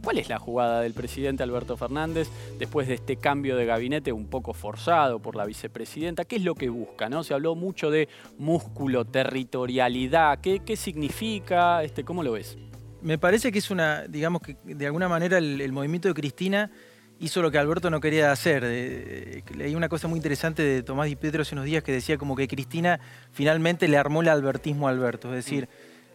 ¿Cuál 0.07 0.19
es 0.19 0.29
la 0.29 0.39
jugada 0.39 0.79
del 0.83 0.93
presidente 0.93 1.43
Alberto 1.43 1.75
Fernández 1.75 2.29
después 2.57 2.87
de 2.87 2.93
este 2.93 3.17
cambio 3.17 3.57
de 3.57 3.65
gabinete 3.65 4.13
un 4.13 4.27
poco 4.27 4.53
forzado 4.53 5.19
por 5.19 5.35
la 5.35 5.45
vicepresidenta? 5.45 6.23
¿Qué 6.23 6.37
es 6.37 6.43
lo 6.43 6.55
que 6.55 6.69
busca? 6.69 7.09
¿no? 7.09 7.25
Se 7.25 7.33
habló 7.33 7.55
mucho 7.55 7.91
de 7.91 8.07
músculo, 8.37 9.03
territorialidad. 9.03 10.39
¿Qué, 10.39 10.61
qué 10.65 10.77
significa? 10.77 11.83
Este, 11.83 12.05
¿Cómo 12.05 12.23
lo 12.23 12.31
ves? 12.31 12.57
Me 13.01 13.17
parece 13.17 13.51
que 13.51 13.59
es 13.59 13.69
una, 13.69 14.03
digamos 14.07 14.41
que 14.43 14.55
de 14.63 14.85
alguna 14.85 15.09
manera 15.09 15.39
el, 15.39 15.73
movimiento 15.73 16.07
de 16.07 16.13
Cristina 16.13 16.71
hizo 17.19 17.41
lo 17.41 17.51
que 17.51 17.57
Alberto 17.57 17.89
no 17.89 17.99
quería 17.99 18.31
hacer. 18.31 18.63
leí 18.63 19.75
una 19.75 19.89
cosa 19.89 20.07
muy 20.07 20.15
interesante 20.15 20.63
de 20.63 20.83
Tomás 20.83 21.07
Di 21.07 21.17
Pietro 21.17 21.41
hace 21.41 21.53
unos 21.53 21.65
días 21.65 21.83
que 21.83 21.91
decía 21.91 22.17
como 22.17 22.37
que 22.37 22.47
Cristina 22.47 23.01
finalmente 23.33 23.89
le 23.89 23.97
armó 23.97 24.21
el 24.21 24.29
albertismo 24.29 24.87
a 24.87 24.91
Alberto. 24.91 25.27
Es 25.35 25.43
decir, 25.43 25.67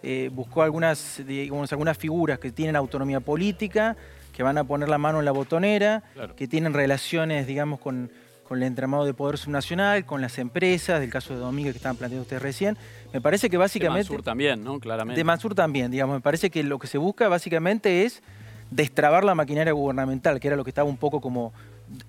eh, 0.02 0.30
buscó 0.32 0.62
algunas, 0.62 1.22
digamos, 1.26 1.70
algunas 1.72 1.96
figuras 1.96 2.38
que 2.38 2.50
tienen 2.50 2.76
autonomía 2.76 3.20
política, 3.20 3.96
que 4.32 4.42
van 4.42 4.58
a 4.58 4.64
poner 4.64 4.88
la 4.88 4.98
mano 4.98 5.18
en 5.20 5.24
la 5.24 5.32
botonera, 5.32 6.02
que 6.36 6.48
tienen 6.48 6.72
relaciones, 6.72 7.46
digamos, 7.46 7.80
con, 7.80 8.10
el 8.50 8.62
entramado 8.64 9.06
de 9.06 9.14
poder 9.14 9.38
subnacional, 9.38 10.04
con 10.04 10.20
las 10.20 10.36
empresas, 10.36 11.00
del 11.00 11.08
caso 11.08 11.32
de 11.32 11.40
Domínguez 11.40 11.72
que 11.72 11.78
estaban 11.78 11.96
planteando 11.96 12.20
ustedes 12.24 12.42
recién. 12.42 12.76
Me 13.10 13.18
parece 13.18 13.48
que 13.48 13.56
básicamente... 13.56 14.08
De 14.08 14.10
Mansur 14.10 14.22
también, 14.22 14.62
¿no? 14.62 14.78
Claramente. 14.78 15.18
De 15.18 15.24
Mansur 15.24 15.54
también, 15.54 15.90
digamos. 15.90 16.16
Me 16.16 16.20
parece 16.20 16.50
que 16.50 16.62
lo 16.62 16.78
que 16.78 16.86
se 16.86 16.98
busca 16.98 17.28
básicamente 17.28 18.04
es 18.04 18.22
destrabar 18.70 19.24
la 19.24 19.34
maquinaria 19.34 19.72
gubernamental, 19.72 20.38
que 20.38 20.48
era 20.48 20.56
lo 20.56 20.64
que 20.64 20.70
estaba 20.70 20.86
un 20.86 20.98
poco 20.98 21.22
como 21.22 21.54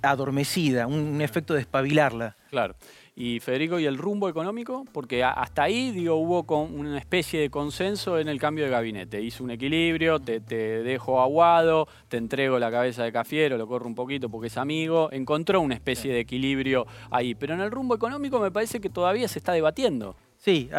adormecida, 0.02 0.88
un, 0.88 1.22
efecto 1.22 1.54
de 1.54 1.62
espabilarla. 1.62 2.36
Claro. 2.50 2.76
Y 3.15 3.39
Federico, 3.41 3.78
¿y 3.78 3.86
el 3.86 3.99
rumbo 3.99 4.28
económico? 4.28 4.86
Porque 4.91 5.23
hasta 5.23 5.63
ahí, 5.63 5.91
digo, 5.91 6.15
hubo 6.15 6.43
con 6.43 6.80
una 6.80 6.97
especie 6.97 7.39
de 7.39 7.52
consenso 7.52 8.17
en 8.17 8.28
el 8.28 8.39
cambio 8.39 8.65
de 8.65 8.71
gabinete. 8.71 9.21
Hizo 9.21 9.43
un 9.43 9.52
equilibrio, 9.52 10.19
te, 10.19 10.39
dejo 10.39 11.21
aguado, 11.21 11.88
te 12.08 12.17
entrego 12.17 12.58
la 12.58 12.71
cabeza 12.71 13.04
de 13.04 13.12
Cafiero, 13.12 13.56
lo 13.60 13.67
corro 13.67 13.86
un 13.86 13.93
poquito 13.93 14.30
porque 14.30 14.47
es 14.47 14.58
amigo. 14.58 15.10
Encontró 15.12 15.62
una 15.62 15.76
especie 15.76 16.12
de 16.12 16.21
equilibrio 16.21 16.88
ahí. 17.12 17.36
Pero 17.36 17.54
en 17.54 17.60
el 17.60 17.69
rumbo 17.69 17.93
económico 17.93 18.39
me 18.39 18.49
parece 18.49 18.82
que 18.82 18.89
todavía 18.89 19.28
se 19.28 19.38
está 19.38 19.52
debatiendo. 19.52 20.15
Sí, 20.39 20.71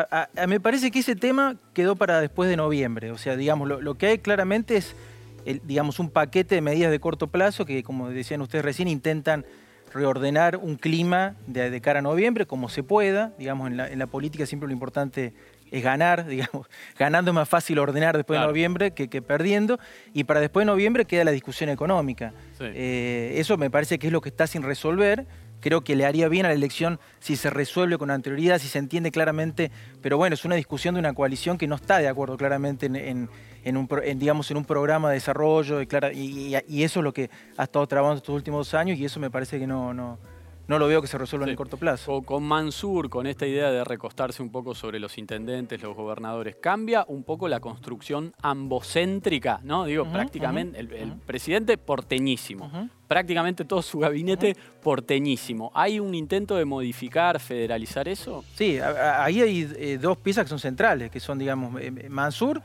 me 0.49 0.59
parece 0.59 0.91
que 0.91 0.99
ese 0.99 1.15
tema 1.15 1.57
quedó 1.73 1.95
para 1.95 2.21
después 2.21 2.51
de 2.51 2.57
noviembre. 2.57 3.13
O 3.13 3.17
sea, 3.17 3.37
digamos, 3.37 3.69
lo, 3.69 3.95
que 3.95 4.07
hay 4.09 4.19
claramente 4.19 4.77
es, 4.77 4.97
digamos, 5.63 6.01
un 6.01 6.11
paquete 6.11 6.57
de 6.57 6.61
medidas 6.61 6.91
de 6.91 6.99
corto 6.99 7.29
plazo 7.29 7.65
que, 7.65 7.85
como 7.85 8.11
decían 8.11 8.43
ustedes 8.43 8.65
recién, 8.65 8.89
intentan 8.89 9.47
reordenar 9.95 10.57
un 10.57 10.77
clima 10.77 11.37
de, 11.47 11.81
cara 11.81 12.01
a 12.01 12.03
noviembre 12.03 12.47
como 12.47 12.69
se 12.69 12.83
pueda. 12.83 13.33
Digamos, 13.39 13.71
en 13.71 13.99
la, 13.99 14.07
política 14.07 14.45
siempre 14.45 14.67
lo 14.67 14.73
importante 14.73 15.33
es 15.71 15.83
ganar, 15.83 16.27
digamos, 16.29 16.69
ganando 16.99 17.31
es 17.31 17.35
más 17.35 17.49
fácil 17.49 17.79
ordenar 17.79 18.17
después 18.17 18.39
de 18.39 18.47
noviembre 18.47 18.91
que, 18.91 19.23
perdiendo, 19.23 19.79
y 20.13 20.25
para 20.25 20.41
después 20.41 20.67
de 20.67 20.73
noviembre 20.73 21.05
queda 21.05 21.25
la 21.25 21.31
discusión 21.31 21.71
económica. 21.71 22.35
Eh, 22.61 23.35
eso 23.37 23.57
me 23.57 23.71
parece 23.71 23.99
que 23.99 24.09
es 24.09 24.13
lo 24.13 24.21
que 24.21 24.29
está 24.29 24.47
sin 24.47 24.63
resolver, 24.63 25.27
creo 25.65 25.83
que 25.83 25.97
le 25.97 26.05
haría 26.05 26.29
bien 26.29 26.45
a 26.45 26.51
la 26.51 26.55
elección 26.55 27.01
si 27.21 27.37
se 27.37 27.49
resuelve 27.49 27.97
con 27.97 28.11
anterioridad, 28.11 28.59
si 28.59 28.69
se 28.69 28.79
entiende 28.79 29.11
claramente, 29.11 29.71
pero 30.03 30.19
bueno, 30.19 30.35
es 30.35 30.45
una 30.45 30.57
discusión 30.57 30.95
de 30.95 30.99
una 31.01 31.15
coalición 31.15 31.57
que 31.57 31.67
no 31.67 31.77
está 31.77 32.01
de 32.01 32.09
acuerdo 32.09 32.37
claramente 32.37 32.85
en, 32.85 33.31
un, 33.79 33.89
digamos, 34.17 34.51
en 34.51 34.59
un 34.59 34.67
programa 34.67 35.09
de 35.09 35.15
desarrollo 35.15 35.81
y, 35.81 36.55
eso 36.85 37.01
es 37.01 37.05
lo 37.05 37.15
que 37.15 37.31
ha 37.57 37.63
estado 37.63 37.87
trabajando 37.87 38.19
estos 38.19 38.35
últimos 38.35 38.75
años 38.75 38.99
y 38.99 39.07
eso 39.07 39.19
me 39.21 39.31
parece 39.31 39.59
que 39.59 39.67
no, 39.67 40.19
no 40.67 40.79
lo 40.79 40.87
veo 40.87 41.01
que 41.03 41.07
se 41.07 41.19
resuelva 41.19 41.45
en 41.47 41.51
el 41.51 41.57
corto 41.57 41.77
plazo. 41.77 42.15
O 42.15 42.23
con 42.23 42.43
Mansur, 42.43 43.11
con 43.11 43.27
esta 43.27 43.47
idea 43.47 43.71
de 43.71 43.85
recostarse 43.85 44.43
un 44.43 44.51
poco 44.51 44.75
sobre 44.75 44.99
los 44.99 45.19
intendentes, 45.19 45.83
los 45.83 45.97
gobernadores, 45.97 46.57
cambia 46.61 47.05
un 47.09 47.25
poco 47.25 47.49
la 47.49 47.61
construcción 47.61 48.35
ambocéntrica, 48.43 49.61
¿no? 49.63 49.85
Digo, 49.85 50.05
prácticamente 50.07 50.79
el, 50.79 51.15
presidente 51.27 51.77
porteñísimo, 51.77 52.89
prácticamente 53.09 53.65
todo 53.65 53.83
su 53.83 53.99
gabinete 53.99 54.57
porteñísimo. 54.83 55.71
¿Hay 55.75 56.01
un 56.01 56.15
intento 56.15 56.57
de 56.57 56.65
modificar, 56.65 57.41
federalizar 57.41 58.09
eso? 58.09 58.45
Sí, 58.55 58.79
ahí 58.79 59.41
hay 59.41 59.73
eh, 59.77 59.99
dos 60.01 60.19
piezas 60.19 60.45
que 60.45 60.51
son 60.51 60.59
centrales, 60.59 61.11
que 61.11 61.21
son, 61.21 61.39
digamos, 61.39 61.81
eh, 61.81 62.09
Mansur, 62.09 62.63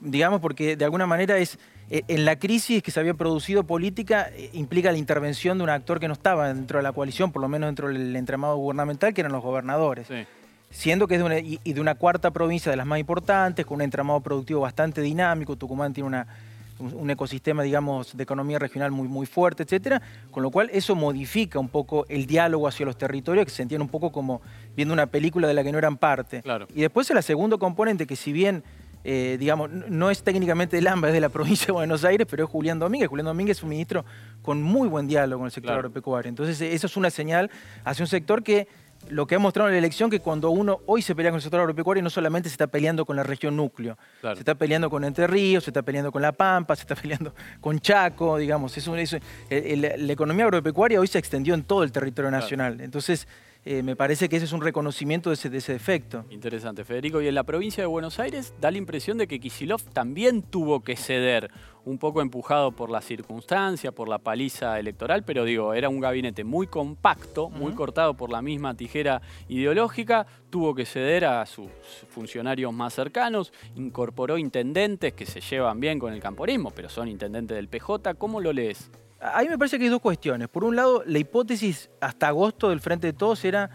digamos, 0.00 0.40
porque 0.40 0.76
de 0.76 0.84
alguna 0.84 1.06
manera 1.06 1.38
es 1.38 1.58
eh, 1.90 2.02
en 2.08 2.24
la 2.24 2.38
crisis 2.38 2.82
que 2.82 2.90
se 2.90 3.00
había 3.00 3.14
producido 3.14 3.64
política 3.64 4.28
eh, 4.34 4.50
implica 4.52 4.92
la 4.92 4.98
intervención 4.98 5.58
de 5.58 5.64
un 5.64 5.70
actor 5.70 5.98
que 5.98 6.08
no 6.08 6.14
estaba 6.14 6.52
dentro 6.52 6.78
de 6.78 6.82
la 6.82 6.92
coalición, 6.92 7.32
por 7.32 7.40
lo 7.40 7.48
menos 7.48 7.68
dentro 7.68 7.88
del 7.88 8.14
entramado 8.14 8.56
gubernamental, 8.56 9.14
que 9.14 9.22
eran 9.22 9.32
los 9.32 9.42
gobernadores. 9.42 10.08
Siendo 10.70 11.08
que 11.08 11.14
es 11.14 11.20
de 11.20 11.24
una, 11.24 11.38
y, 11.38 11.58
de 11.64 11.80
una 11.80 11.94
cuarta 11.94 12.30
provincia 12.30 12.70
de 12.70 12.76
las 12.76 12.86
más 12.86 12.98
importantes, 12.98 13.64
con 13.64 13.76
un 13.76 13.82
entramado 13.82 14.20
productivo 14.20 14.60
bastante 14.60 15.00
dinámico, 15.00 15.56
Tucumán 15.56 15.94
tiene 15.94 16.08
una, 16.08 16.26
un 16.78 17.08
ecosistema, 17.10 17.62
digamos, 17.62 18.14
de 18.14 18.22
economía 18.22 18.58
regional 18.58 18.90
muy, 18.90 19.08
muy 19.08 19.24
fuerte, 19.24 19.62
etcétera, 19.62 20.02
con 20.30 20.42
lo 20.42 20.50
cual 20.50 20.68
eso 20.70 20.94
modifica 20.94 21.58
un 21.58 21.70
poco 21.70 22.04
el 22.10 22.26
diálogo 22.26 22.68
hacia 22.68 22.84
los 22.84 22.98
territorios, 22.98 23.46
que 23.46 23.50
se 23.50 23.62
entiende 23.62 23.82
un 23.82 23.88
poco 23.88 24.12
como 24.12 24.42
viendo 24.76 24.92
una 24.92 25.06
película 25.06 25.48
de 25.48 25.54
la 25.54 25.64
que 25.64 25.72
no 25.72 25.78
eran 25.78 25.96
parte. 25.96 26.42
Y 26.74 26.82
después 26.82 27.10
el 27.10 27.22
segundo 27.22 27.58
componente, 27.58 28.06
que 28.06 28.14
si 28.14 28.32
bien 28.32 28.62
eh, 29.04 29.36
digamos, 29.38 29.70
no 29.70 30.10
es 30.10 30.22
técnicamente 30.22 30.76
del 30.76 30.86
AMBA, 30.86 31.08
es 31.08 31.14
de 31.14 31.20
la 31.20 31.28
provincia 31.30 31.66
de 31.66 31.72
Buenos 31.72 32.04
Aires, 32.04 32.26
pero 32.28 32.44
es 32.44 32.50
Julián 32.50 32.78
Domínguez. 32.78 33.08
Julián 33.08 33.26
Domínguez 33.26 33.58
es 33.58 33.62
un 33.62 33.70
ministro 33.70 34.04
con 34.42 34.62
muy 34.62 34.88
buen 34.88 35.06
diálogo 35.06 35.40
con 35.40 35.46
el 35.46 35.52
sector 35.52 35.74
agropecuario. 35.74 36.28
Entonces, 36.28 36.60
eso 36.60 36.86
es 36.86 36.96
una 36.96 37.10
señal 37.10 37.50
hacia 37.84 38.02
un 38.02 38.08
sector 38.08 38.42
que 38.42 38.68
lo 39.10 39.26
que 39.26 39.36
ha 39.36 39.38
mostrado 39.38 39.68
en 39.68 39.74
la 39.74 39.78
elección 39.78 40.10
que 40.10 40.20
cuando 40.20 40.50
uno 40.50 40.80
hoy 40.86 41.02
se 41.02 41.14
pelea 41.14 41.30
con 41.30 41.36
el 41.36 41.42
sector 41.42 41.60
agropecuario 41.60 42.02
no 42.02 42.10
solamente 42.10 42.48
se 42.48 42.54
está 42.54 42.66
peleando 42.66 43.06
con 43.06 43.16
la 43.16 43.22
región 43.22 43.56
núcleo, 43.56 43.96
se 44.20 44.32
está 44.32 44.56
peleando 44.56 44.90
con 44.90 45.04
Entre 45.04 45.26
Ríos, 45.26 45.64
se 45.64 45.70
está 45.70 45.82
peleando 45.82 46.10
con 46.10 46.20
La 46.20 46.32
Pampa, 46.32 46.74
se 46.74 46.82
está 46.82 46.94
peleando 46.96 47.34
con 47.60 47.78
Chaco, 47.78 48.36
digamos. 48.36 48.76
Es 48.76 48.88
la 49.50 50.12
economía 50.12 50.44
agropecuaria 50.44 51.00
hoy 51.00 51.06
se 51.06 51.18
extendió 51.18 51.54
en 51.54 51.62
todo 51.62 51.84
el 51.84 51.92
territorio 51.92 52.30
nacional. 52.30 52.80
Entonces, 52.80 53.28
eh, 53.64 53.82
me 53.82 53.96
parece 53.96 54.28
que 54.28 54.36
ese 54.36 54.46
es 54.46 54.52
un 54.52 54.62
reconocimiento 54.62 55.30
de 55.30 55.34
ese, 55.34 55.50
de 55.50 55.58
ese 55.58 55.72
defecto. 55.72 56.24
Interesante, 56.30 56.84
Federico. 56.84 57.20
Y 57.20 57.28
en 57.28 57.34
la 57.34 57.42
provincia 57.42 57.82
de 57.82 57.86
Buenos 57.86 58.18
Aires 58.18 58.54
da 58.60 58.70
la 58.70 58.78
impresión 58.78 59.18
de 59.18 59.26
que 59.26 59.40
Kisilov 59.40 59.82
también 59.92 60.42
tuvo 60.42 60.80
que 60.80 60.96
ceder, 60.96 61.50
un 61.84 61.98
poco 61.98 62.20
empujado 62.20 62.72
por 62.72 62.90
la 62.90 63.00
circunstancia, 63.00 63.92
por 63.92 64.08
la 64.08 64.18
paliza 64.18 64.78
electoral, 64.78 65.22
pero 65.24 65.44
digo, 65.44 65.74
era 65.74 65.88
un 65.88 66.00
gabinete 66.00 66.44
muy 66.44 66.66
compacto, 66.66 67.48
muy 67.50 67.72
cortado 67.72 68.14
por 68.14 68.30
la 68.30 68.42
misma 68.42 68.74
tijera 68.74 69.22
ideológica, 69.48 70.26
tuvo 70.50 70.74
que 70.74 70.84
ceder 70.84 71.24
a 71.24 71.44
sus 71.46 71.68
funcionarios 72.10 72.72
más 72.72 72.94
cercanos, 72.94 73.52
incorporó 73.74 74.38
intendentes 74.38 75.14
que 75.14 75.26
se 75.26 75.40
llevan 75.40 75.80
bien 75.80 75.98
con 75.98 76.12
el 76.12 76.20
camporismo, 76.20 76.70
pero 76.70 76.88
son 76.88 77.08
intendentes 77.08 77.56
del 77.56 77.68
PJ. 77.68 78.14
¿Cómo 78.14 78.40
lo 78.40 78.52
lees? 78.52 78.90
Ahí 79.20 79.48
me 79.48 79.58
parece 79.58 79.78
que 79.78 79.84
hay 79.84 79.90
dos 79.90 80.00
cuestiones. 80.00 80.48
Por 80.48 80.64
un 80.64 80.76
lado, 80.76 81.02
la 81.06 81.18
hipótesis 81.18 81.90
hasta 82.00 82.28
agosto 82.28 82.70
del 82.70 82.80
Frente 82.80 83.08
de 83.08 83.12
Todos 83.12 83.44
era 83.44 83.70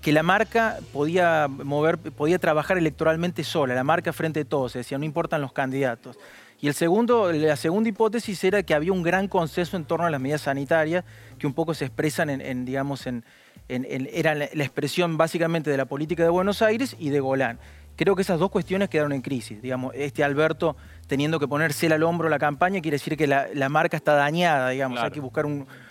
que 0.00 0.12
la 0.12 0.22
marca 0.22 0.78
podía 0.92 1.48
mover, 1.48 1.98
podía 1.98 2.38
trabajar 2.38 2.76
electoralmente 2.76 3.44
sola, 3.44 3.74
la 3.74 3.84
marca 3.84 4.12
Frente 4.12 4.40
de 4.40 4.44
Todos, 4.44 4.72
se 4.72 4.78
decía, 4.78 4.98
no 4.98 5.04
importan 5.04 5.40
los 5.40 5.52
candidatos. 5.52 6.18
Y 6.60 6.68
el 6.68 6.74
segundo, 6.74 7.32
la 7.32 7.56
segunda 7.56 7.88
hipótesis 7.88 8.42
era 8.44 8.62
que 8.62 8.74
había 8.74 8.92
un 8.92 9.02
gran 9.02 9.28
consenso 9.28 9.76
en 9.76 9.84
torno 9.84 10.06
a 10.06 10.10
las 10.10 10.20
medidas 10.20 10.42
sanitarias 10.42 11.04
que 11.38 11.46
un 11.46 11.54
poco 11.54 11.72
se 11.74 11.84
expresan 11.84 12.30
en, 12.30 12.64
digamos, 12.64 13.06
en, 13.06 13.24
era 13.68 14.34
la 14.34 14.44
expresión 14.44 15.16
básicamente 15.16 15.70
de 15.70 15.76
la 15.76 15.86
política 15.86 16.22
de 16.22 16.28
Buenos 16.28 16.62
Aires 16.62 16.96
y 16.98 17.10
de 17.10 17.20
Golán. 17.20 17.58
Creo 17.96 18.16
que 18.16 18.22
esas 18.22 18.38
dos 18.38 18.50
cuestiones 18.50 18.88
quedaron 18.88 19.12
en 19.12 19.22
crisis. 19.22 19.62
Digamos, 19.62 19.94
este 19.94 20.24
Alberto 20.24 20.76
teniendo 21.06 21.38
que 21.38 21.48
ponerse 21.48 21.86
al 21.86 22.02
hombro 22.02 22.28
la 22.28 22.38
campaña 22.38 22.80
quiere 22.80 22.96
decir 22.96 23.16
que 23.16 23.26
la, 23.26 23.68
marca 23.68 23.96
está 23.96 24.14
dañada, 24.14 24.70
digamos, 24.70 25.00
hay 25.00 25.10
que 25.10 25.20
buscar 25.20 25.46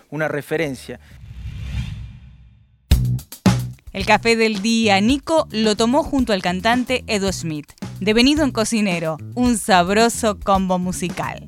una 0.09 0.27
referencia. 0.27 0.99
El 3.93 4.07
café 4.07 4.35
del 4.35 4.63
día, 4.63 4.99
Nico 5.01 5.47
lo 5.51 5.75
tomó 5.75 6.03
junto 6.03 6.33
al 6.33 6.41
cantante 6.41 7.03
Edo 7.05 7.31
Smith. 7.31 7.71
Devenido 7.99 8.43
en 8.43 8.51
cocinero, 8.51 9.17
un 9.35 9.55
sabroso 9.57 10.39
combo 10.39 10.79
musical. 10.79 11.47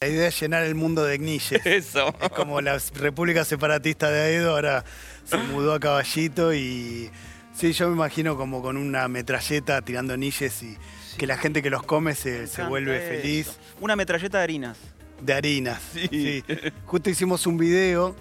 La 0.00 0.08
idea 0.08 0.28
es 0.28 0.40
llenar 0.40 0.64
el 0.64 0.74
mundo 0.74 1.04
de 1.04 1.16
gnilles. 1.16 1.52
Eso. 1.64 2.12
Es 2.20 2.28
como 2.30 2.60
la 2.60 2.76
República 2.96 3.44
Separatista 3.44 4.10
de 4.10 4.20
Aedo, 4.20 4.50
ahora 4.50 4.84
se 5.24 5.38
mudó 5.38 5.74
a 5.74 5.80
Caballito 5.80 6.52
y 6.52 7.08
sí, 7.54 7.72
yo 7.72 7.88
me 7.88 7.94
imagino 7.94 8.36
como 8.36 8.60
con 8.60 8.76
una 8.76 9.06
metralleta 9.06 9.80
tirando 9.80 10.14
gnilles 10.14 10.60
y 10.64 10.76
que 11.16 11.26
la 11.26 11.36
gente 11.36 11.62
que 11.62 11.70
los 11.70 11.82
come 11.82 12.14
se, 12.14 12.46
se 12.46 12.62
vuelve 12.64 12.98
Eso. 12.98 13.08
feliz. 13.08 13.58
Una 13.80 13.96
metralleta 13.96 14.38
de 14.38 14.44
harinas. 14.44 14.78
De 15.20 15.32
harinas. 15.32 15.80
Sí. 15.92 16.08
sí. 16.10 16.44
Justo 16.86 17.10
hicimos 17.10 17.46
un 17.46 17.56
video 17.58 18.14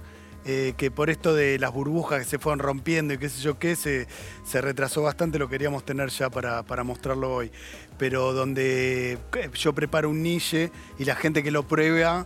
eh, 0.45 0.73
que 0.75 0.91
por 0.91 1.09
esto 1.09 1.33
de 1.33 1.57
las 1.57 1.71
burbujas 1.71 2.19
que 2.19 2.25
se 2.25 2.37
fueron 2.37 2.59
rompiendo 2.59 3.13
y 3.13 3.17
qué 3.17 3.29
sé 3.29 3.41
yo 3.41 3.57
qué, 3.57 3.77
se, 3.77 4.07
se 4.45 4.59
retrasó 4.59 5.01
bastante, 5.01 5.39
lo 5.39 5.47
queríamos 5.47 5.85
tener 5.85 6.09
ya 6.09 6.29
para, 6.29 6.63
para 6.63 6.83
mostrarlo 6.83 7.33
hoy. 7.33 7.51
Pero 7.97 8.33
donde 8.33 9.17
yo 9.53 9.73
preparo 9.73 10.09
un 10.09 10.21
niche 10.21 10.69
y 10.99 11.05
la 11.05 11.15
gente 11.15 11.43
que 11.43 11.51
lo 11.51 11.63
prueba 11.63 12.25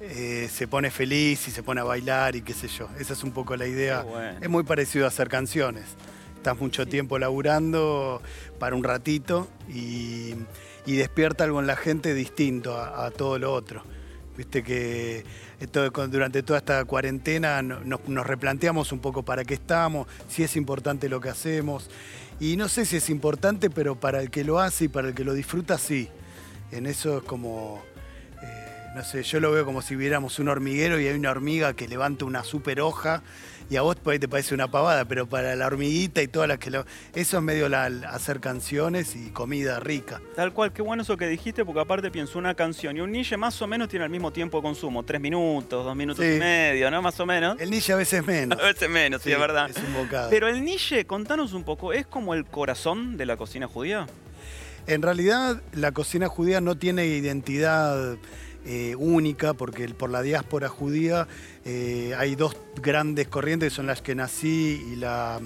eh, 0.00 0.48
se 0.52 0.68
pone 0.68 0.90
feliz 0.90 1.48
y 1.48 1.50
se 1.50 1.62
pone 1.62 1.80
a 1.80 1.84
bailar 1.84 2.36
y 2.36 2.42
qué 2.42 2.52
sé 2.52 2.68
yo. 2.68 2.88
Esa 2.98 3.14
es 3.14 3.24
un 3.24 3.32
poco 3.32 3.56
la 3.56 3.66
idea. 3.66 4.02
Bueno. 4.02 4.38
Es 4.42 4.48
muy 4.50 4.64
parecido 4.64 5.06
a 5.06 5.08
hacer 5.08 5.28
canciones. 5.28 5.84
Estás 6.38 6.56
mucho 6.60 6.86
tiempo 6.86 7.18
laburando 7.18 8.22
para 8.60 8.76
un 8.76 8.84
ratito 8.84 9.48
y, 9.68 10.34
y 10.86 10.94
despierta 10.96 11.42
algo 11.42 11.58
en 11.60 11.66
la 11.66 11.74
gente 11.74 12.14
distinto 12.14 12.76
a, 12.78 13.06
a 13.06 13.10
todo 13.10 13.40
lo 13.40 13.52
otro. 13.52 13.82
Viste 14.36 14.62
que 14.62 15.24
esto, 15.58 15.92
con- 15.92 16.12
durante 16.12 16.44
toda 16.44 16.60
esta 16.60 16.84
cuarentena 16.84 17.60
no- 17.62 17.80
nos, 17.80 18.06
nos 18.08 18.24
replanteamos 18.24 18.92
un 18.92 19.00
poco 19.00 19.24
para 19.24 19.44
qué 19.44 19.54
estamos, 19.54 20.06
si 20.28 20.44
es 20.44 20.54
importante 20.54 21.08
lo 21.08 21.20
que 21.20 21.28
hacemos. 21.28 21.90
Y 22.38 22.56
no 22.56 22.68
sé 22.68 22.86
si 22.86 22.96
es 22.98 23.10
importante, 23.10 23.68
pero 23.68 23.96
para 23.96 24.22
el 24.22 24.30
que 24.30 24.44
lo 24.44 24.60
hace 24.60 24.84
y 24.84 24.88
para 24.88 25.08
el 25.08 25.14
que 25.14 25.24
lo 25.24 25.34
disfruta, 25.34 25.76
sí. 25.76 26.08
En 26.70 26.86
eso 26.86 27.18
es 27.18 27.24
como, 27.24 27.82
eh, 28.40 28.92
no 28.94 29.02
sé, 29.02 29.24
yo 29.24 29.40
lo 29.40 29.50
veo 29.50 29.64
como 29.64 29.82
si 29.82 29.96
viéramos 29.96 30.38
un 30.38 30.46
hormiguero 30.48 31.00
y 31.00 31.08
hay 31.08 31.16
una 31.18 31.32
hormiga 31.32 31.72
que 31.74 31.88
levanta 31.88 32.24
una 32.26 32.44
super 32.44 32.80
hoja 32.80 33.24
y 33.70 33.76
a 33.76 33.82
vos 33.82 33.96
por 33.96 34.12
ahí 34.12 34.18
te 34.18 34.28
parece 34.28 34.54
una 34.54 34.70
pavada, 34.70 35.04
pero 35.04 35.26
para 35.28 35.54
la 35.56 35.66
hormiguita 35.66 36.22
y 36.22 36.28
todas 36.28 36.48
las 36.48 36.58
que 36.58 36.70
lo... 36.70 36.86
Eso 37.14 37.36
es 37.36 37.42
medio 37.42 37.68
la, 37.68 37.84
hacer 38.10 38.40
canciones 38.40 39.14
y 39.16 39.30
comida 39.30 39.78
rica. 39.80 40.20
Tal 40.36 40.52
cual, 40.52 40.72
qué 40.72 40.82
bueno 40.82 41.02
eso 41.02 41.16
que 41.16 41.26
dijiste, 41.26 41.64
porque 41.64 41.80
aparte 41.80 42.10
pienso 42.10 42.38
una 42.38 42.54
canción 42.54 42.96
y 42.96 43.00
un 43.00 43.12
niche 43.12 43.36
más 43.36 43.60
o 43.60 43.66
menos 43.66 43.88
tiene 43.88 44.04
el 44.06 44.10
mismo 44.10 44.32
tiempo 44.32 44.58
de 44.58 44.62
consumo, 44.62 45.02
tres 45.04 45.20
minutos, 45.20 45.84
dos 45.84 45.94
minutos 45.96 46.24
Sí. 46.24 46.32
y 46.36 46.38
medio, 46.38 46.90
¿no? 46.90 47.02
Más 47.02 47.18
o 47.20 47.26
menos. 47.26 47.60
El 47.60 47.70
niche 47.70 47.92
a 47.92 47.96
veces 47.96 48.26
menos. 48.26 48.58
A 48.62 48.64
veces 48.64 48.88
menos, 48.88 49.22
sí, 49.22 49.28
Sí, 49.28 49.32
es 49.34 49.38
verdad. 49.40 49.68
es 49.70 49.76
un 49.76 49.94
bocado. 49.94 50.30
Pero 50.30 50.48
el 50.48 50.64
niche, 50.64 51.04
contanos 51.06 51.52
un 51.52 51.64
poco, 51.64 51.92
¿es 51.92 52.06
como 52.06 52.34
el 52.34 52.44
corazón 52.46 53.16
de 53.16 53.26
la 53.26 53.36
cocina 53.36 53.66
judía? 53.66 54.06
En 54.86 55.02
realidad, 55.02 55.60
la 55.74 55.92
cocina 55.92 56.28
judía 56.28 56.62
no 56.62 56.78
tiene 56.78 57.04
identidad 57.06 58.16
eh, 58.68 58.94
única, 58.96 59.54
porque 59.54 59.88
por 59.88 60.10
la 60.10 60.20
diáspora 60.20 60.68
judía 60.68 61.26
eh, 61.64 62.14
hay 62.18 62.36
dos 62.36 62.54
grandes 62.82 63.26
corrientes, 63.26 63.72
que 63.72 63.76
son 63.76 63.86
las 63.86 64.02
que 64.02 64.14
nací 64.14 64.84
y 64.92 64.96
la, 64.96 65.40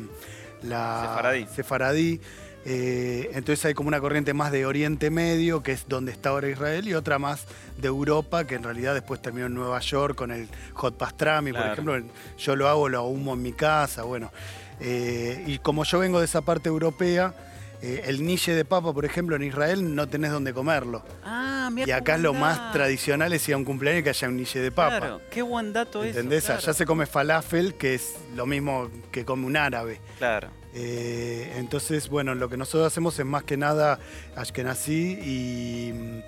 la 0.62 1.06
Sefaradí. 1.06 1.46
sefaradí. 1.54 2.20
Eh, 2.64 3.30
entonces 3.34 3.64
hay 3.64 3.74
como 3.74 3.88
una 3.88 4.00
corriente 4.00 4.34
más 4.34 4.50
de 4.50 4.66
Oriente 4.66 5.10
Medio, 5.10 5.62
que 5.62 5.70
es 5.70 5.86
donde 5.88 6.10
está 6.10 6.30
ahora 6.30 6.48
Israel, 6.48 6.88
y 6.88 6.94
otra 6.94 7.20
más 7.20 7.46
de 7.78 7.88
Europa, 7.88 8.44
que 8.44 8.56
en 8.56 8.64
realidad 8.64 8.94
después 8.94 9.22
terminó 9.22 9.46
en 9.46 9.54
Nueva 9.54 9.78
York 9.78 10.16
con 10.16 10.32
el 10.32 10.48
hot 10.74 10.96
pastrami, 10.96 11.52
por 11.52 11.66
ejemplo. 11.66 12.02
Yo 12.38 12.56
lo 12.56 12.68
hago, 12.68 12.88
lo 12.88 12.98
ahumo 12.98 13.34
en 13.34 13.42
mi 13.42 13.52
casa, 13.52 14.02
bueno. 14.02 14.32
Eh, 14.80 15.44
y 15.46 15.58
como 15.58 15.84
yo 15.84 16.00
vengo 16.00 16.18
de 16.18 16.24
esa 16.24 16.40
parte 16.42 16.68
europea, 16.68 17.34
eh, 17.82 18.04
el 18.06 18.24
niche 18.24 18.54
de 18.54 18.64
papa, 18.64 18.92
por 18.92 19.04
ejemplo, 19.04 19.34
en 19.34 19.42
Israel 19.42 19.94
no 19.94 20.08
tenés 20.08 20.30
dónde 20.30 20.54
comerlo. 20.54 21.02
Ah, 21.24 21.68
mira 21.72 21.88
Y 21.88 21.90
acá 21.90 22.16
lo 22.16 22.32
más 22.32 22.72
tradicional 22.72 23.32
es 23.32 23.48
ir 23.48 23.54
a 23.54 23.56
un 23.56 23.64
cumpleaños 23.64 24.04
que 24.04 24.10
haya 24.10 24.28
un 24.28 24.36
niche 24.36 24.60
de 24.60 24.70
papa. 24.70 24.98
Claro, 24.98 25.20
qué 25.30 25.42
buen 25.42 25.72
dato 25.72 26.04
¿Entendés? 26.04 26.44
eso. 26.44 26.54
Allá 26.54 26.72
se 26.74 26.86
come 26.86 27.06
falafel, 27.06 27.74
que 27.74 27.94
es 27.94 28.14
lo 28.36 28.46
mismo 28.46 28.88
que 29.10 29.24
come 29.24 29.46
un 29.46 29.56
árabe. 29.56 30.00
Claro. 30.18 30.48
Eh, 30.74 31.52
entonces, 31.56 32.08
bueno, 32.08 32.34
lo 32.34 32.48
que 32.48 32.56
nosotros 32.56 32.86
hacemos 32.86 33.18
es 33.18 33.26
más 33.26 33.42
que 33.42 33.56
nada 33.56 33.98
ashkenazí 34.36 35.18
y, 35.20 36.22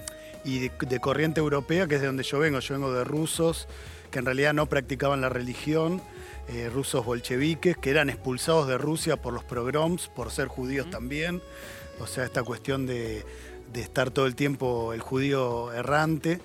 y 0.45 0.59
de, 0.59 0.73
de 0.89 1.01
corriente 1.01 1.39
europea, 1.41 1.87
que 1.87 1.95
es 1.95 2.01
de 2.01 2.09
donde 2.09 2.25
yo 2.25 2.41
vengo. 2.41 2.59
Yo 2.59 2.75
vengo 2.75 2.93
de 2.93 3.05
rusos 3.05 3.69
que 4.11 4.19
en 4.19 4.27
realidad 4.27 4.55
no 4.55 4.67
practicaban 4.67 5.21
la 5.21 5.29
religión, 5.29 6.01
eh, 6.49 6.71
rusos 6.73 7.05
bolcheviques, 7.05 7.77
que 7.77 7.91
eran 7.91 8.11
expulsados 8.11 8.69
de 8.69 8.79
Rusia 8.79 9.17
por 9.17 9.33
los 9.33 9.45
pogroms, 9.45 10.09
por 10.09 10.31
ser 10.31 10.49
judíos 10.49 10.91
también. 10.91 11.43
O 12.01 12.07
sea, 12.07 12.25
esta 12.25 12.43
cuestión 12.43 12.87
de, 12.87 13.25
de 13.73 13.81
estar 13.81 14.11
todo 14.11 14.27
el 14.27 14.35
tiempo 14.35 14.93
el 14.93 15.01
judío 15.01 15.73
errante 15.73 16.41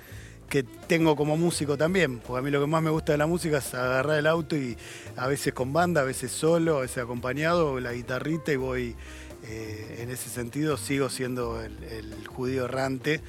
que 0.49 0.63
tengo 0.63 1.15
como 1.15 1.37
músico 1.37 1.77
también, 1.77 2.19
porque 2.19 2.39
a 2.39 2.41
mí 2.41 2.49
lo 2.49 2.59
que 2.59 2.67
más 2.67 2.81
me 2.81 2.89
gusta 2.89 3.11
de 3.11 3.19
la 3.19 3.27
música 3.27 3.59
es 3.59 3.73
agarrar 3.75 4.17
el 4.17 4.25
auto 4.25 4.57
y 4.57 4.75
a 5.15 5.27
veces 5.27 5.53
con 5.53 5.71
banda, 5.71 6.01
a 6.01 6.03
veces 6.03 6.31
solo, 6.31 6.79
a 6.79 6.81
veces 6.81 6.97
acompañado, 6.97 7.79
la 7.79 7.93
guitarrita 7.93 8.51
y 8.51 8.55
voy, 8.55 8.95
eh, 9.43 9.99
en 9.99 10.09
ese 10.09 10.29
sentido 10.29 10.75
sigo 10.77 11.09
siendo 11.09 11.61
el, 11.61 11.83
el 11.83 12.27
judío 12.27 12.65
errante. 12.65 13.21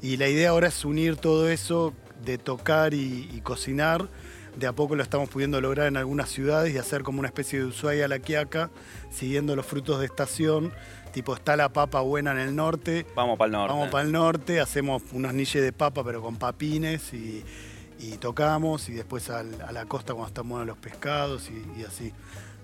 Y 0.00 0.16
la 0.16 0.28
idea 0.28 0.50
ahora 0.50 0.68
es 0.68 0.84
unir 0.84 1.16
todo 1.16 1.48
eso 1.48 1.92
de 2.24 2.38
tocar 2.38 2.94
y, 2.94 3.28
y 3.32 3.40
cocinar. 3.42 4.08
De 4.56 4.66
a 4.66 4.72
poco 4.72 4.94
lo 4.96 5.02
estamos 5.02 5.30
pudiendo 5.30 5.60
lograr 5.60 5.86
en 5.86 5.96
algunas 5.96 6.28
ciudades 6.28 6.74
y 6.74 6.78
hacer 6.78 7.02
como 7.02 7.18
una 7.20 7.28
especie 7.28 7.58
de 7.60 7.64
Ushuaia 7.66 8.04
a 8.04 8.08
la 8.08 8.18
Quiaca, 8.18 8.70
siguiendo 9.10 9.56
los 9.56 9.64
frutos 9.64 9.98
de 10.00 10.06
estación. 10.06 10.72
Tipo, 11.12 11.34
está 11.34 11.56
la 11.56 11.70
papa 11.70 12.00
buena 12.00 12.32
en 12.32 12.38
el 12.38 12.54
norte, 12.56 13.06
Vamos 13.14 13.38
para 13.38 13.46
el 13.46 13.52
norte. 13.52 13.72
Vamos 13.72 13.88
para 13.90 14.04
el 14.04 14.12
norte, 14.12 14.60
hacemos 14.60 15.02
unos 15.12 15.34
niches 15.34 15.62
de 15.62 15.72
papa 15.72 16.02
pero 16.04 16.22
con 16.22 16.36
papines 16.36 17.12
y, 17.12 17.44
y 17.98 18.16
tocamos 18.18 18.88
y 18.88 18.92
después 18.94 19.28
al- 19.30 19.60
a 19.62 19.72
la 19.72 19.84
costa 19.86 20.12
cuando 20.14 20.28
están 20.28 20.48
buenos 20.48 20.66
los 20.66 20.78
pescados 20.78 21.50
y, 21.50 21.80
y 21.80 21.84
así. 21.84 22.12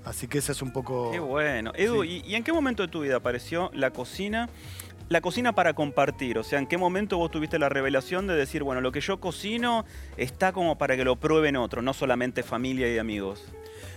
Así 0.05 0.27
que 0.29 0.39
esa 0.39 0.53
es 0.53 0.63
un 0.63 0.73
poco... 0.73 1.11
Qué 1.11 1.19
bueno. 1.21 1.73
Edu, 1.75 2.03
Sí. 2.03 2.23
¿y, 2.25 2.31
y 2.33 2.35
en 2.37 2.45
qué 2.45 2.53
momento 2.53 2.83
de 2.83 2.89
tu 2.89 3.01
vida 3.03 3.17
apareció 3.17 3.71
la 3.75 3.91
cocina? 3.91 4.49
La 5.09 5.23
cocina 5.23 5.55
para 5.55 5.73
compartir, 5.73 6.39
o 6.39 6.45
sea, 6.45 6.59
¿en 6.59 6.67
qué 6.67 6.77
momento 6.77 7.17
vos 7.17 7.31
tuviste 7.31 7.59
la 7.59 7.71
revelación 7.71 8.27
de 8.27 8.35
decir, 8.35 8.63
bueno, 8.63 8.83
lo 8.83 8.93
que 8.93 9.01
yo 9.01 9.21
cocino 9.21 9.87
está 10.19 10.53
como 10.53 10.77
para 10.77 10.99
que 10.99 11.05
lo 11.05 11.17
prueben 11.17 11.57
otros, 11.57 11.83
no 11.83 11.95
solamente 11.95 12.43
familia 12.43 12.93
y 12.93 12.99
amigos? 12.99 13.43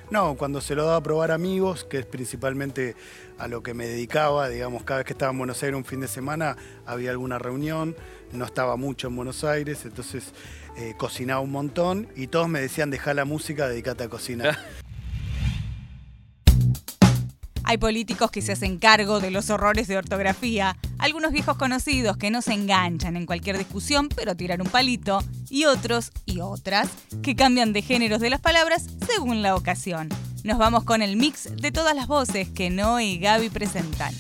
No, 0.10 0.36
cuando 0.36 0.62
se 0.62 0.74
lo 0.74 0.86
daba 0.86 0.98
a 0.98 1.04
probar 1.04 1.32
amigos, 1.32 1.84
que 1.84 2.00
es 2.00 2.06
principalmente 2.06 2.96
a 3.38 3.50
lo 3.50 3.62
que 3.62 3.74
me 3.74 3.88
dedicaba, 3.88 4.48
digamos, 4.48 4.84
cada 4.84 5.00
vez 5.00 5.06
que 5.06 5.12
estaba 5.12 5.34
en 5.34 5.38
Buenos 5.38 5.62
Aires 5.64 5.76
un 5.76 5.84
fin 5.84 6.00
de 6.00 6.08
semana 6.08 6.56
había 6.86 7.12
alguna 7.12 7.40
reunión, 7.40 7.94
no 8.32 8.46
estaba 8.46 8.78
mucho 8.78 9.08
en 9.08 9.18
Buenos 9.18 9.44
Aires, 9.44 9.84
entonces 9.84 10.34
eh, 10.78 10.94
cocinaba 10.98 11.42
un 11.42 11.52
montón 11.52 12.08
y 12.16 12.28
todos 12.28 12.48
me 12.48 12.62
decían, 12.62 12.90
deja 12.90 13.14
la 13.14 13.26
música, 13.26 13.68
dedícate 13.68 14.06
a 14.06 14.10
cocinar. 14.10 14.58
Hay 17.64 17.78
políticos 17.78 18.32
que 18.32 18.42
se 18.42 18.52
hacen 18.52 18.80
cargo 18.80 19.20
de 19.20 19.32
los 19.32 19.50
horrores 19.50 19.88
de 19.88 19.98
ortografía, 19.98 20.78
algunos 20.98 21.32
viejos 21.32 21.58
conocidos 21.58 22.18
que 22.18 22.32
no 22.32 22.42
se 22.42 22.54
enganchan 22.54 23.16
en 23.16 23.26
cualquier 23.26 23.58
discusión 23.58 24.10
pero 24.16 24.36
tiran 24.36 24.62
un 24.62 24.68
palito, 24.68 25.24
y 25.50 25.66
otros 25.66 26.12
y 26.26 26.40
otras 26.40 26.90
que 27.22 27.36
cambian 27.36 27.74
de 27.74 27.82
géneros 27.82 28.22
de 28.22 28.30
las 28.30 28.40
palabras 28.40 28.88
según 29.06 29.42
la 29.42 29.56
ocasión. 29.56 30.10
Nos 30.44 30.58
vamos 30.58 30.86
con 30.86 31.02
el 31.02 31.18
mix 31.18 31.56
de 31.56 31.72
todas 31.72 31.96
las 31.96 32.08
voces 32.08 32.50
que 32.50 32.70
Noé 32.70 33.06
y 33.06 33.20
Gaby 33.20 33.50
presentan. 33.50 34.14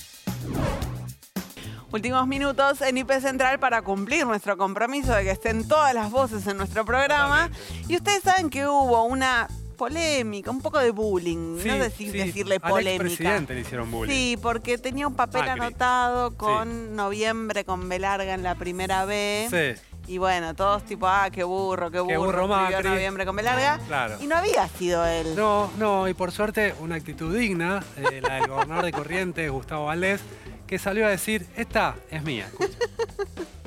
Últimos 1.91 2.25
minutos 2.25 2.81
en 2.81 2.97
IP 2.97 3.11
Central 3.19 3.59
para 3.59 3.81
cumplir 3.81 4.25
nuestro 4.25 4.57
compromiso 4.57 5.13
de 5.13 5.23
que 5.23 5.31
estén 5.31 5.67
todas 5.67 5.93
las 5.93 6.09
voces 6.09 6.47
en 6.47 6.55
nuestro 6.55 6.85
programa. 6.85 7.49
Y 7.89 7.97
ustedes 7.97 8.23
saben 8.23 8.49
que 8.49 8.65
hubo 8.65 9.03
una 9.03 9.49
polémica, 9.81 10.51
un 10.51 10.61
poco 10.61 10.77
de 10.79 10.91
bullying, 10.91 11.57
Sí, 11.59 11.67
no 11.67 11.77
decir, 11.79 12.11
sí. 12.11 12.17
decirle 12.19 12.55
Al 12.61 12.69
polémica. 12.71 13.03
expresidente 13.03 13.53
le 13.55 13.61
hicieron 13.61 13.89
bullying. 13.89 14.13
Sí, 14.13 14.37
porque 14.41 14.77
tenía 14.77 15.07
un 15.07 15.15
papel 15.15 15.41
Macri. 15.41 15.59
anotado 15.59 16.37
con 16.37 16.95
noviembre 16.95 17.65
con 17.65 17.89
B 17.89 17.97
larga 17.97 18.33
en 18.35 18.43
la 18.43 18.53
primera 18.55 19.05
B. 19.05 19.47
Sí. 19.49 19.81
Y 20.07 20.17
bueno, 20.19 20.53
todos 20.55 20.83
tipo, 20.85 21.07
ah, 21.07 21.29
qué 21.31 21.43
burro, 21.43 21.89
qué 21.89 21.99
burro, 21.99 22.09
Qué 22.09 22.17
burro 22.17 22.43
escribió 22.43 22.77
Macri. 22.77 22.89
noviembre 22.89 23.25
con 23.25 23.35
B 23.35 23.41
larga. 23.43 23.79
Claro. 23.87 24.15
Y 24.21 24.27
no 24.27 24.35
había 24.35 24.67
sido 24.67 25.03
él. 25.05 25.35
No, 25.35 25.71
no, 25.79 26.07
y 26.07 26.13
por 26.13 26.31
suerte 26.31 26.75
una 26.79 26.95
actitud 26.95 27.35
digna, 27.35 27.83
eh, 27.97 28.21
la 28.21 28.35
del 28.35 28.47
gobernador 28.47 28.85
de 28.85 28.91
Corrientes, 28.91 29.49
Gustavo 29.49 29.85
Valdés, 29.85 30.21
que 30.67 30.77
salió 30.79 31.05
a 31.07 31.09
decir, 31.09 31.47
esta 31.57 31.95
es 32.11 32.23
mía. 32.23 32.47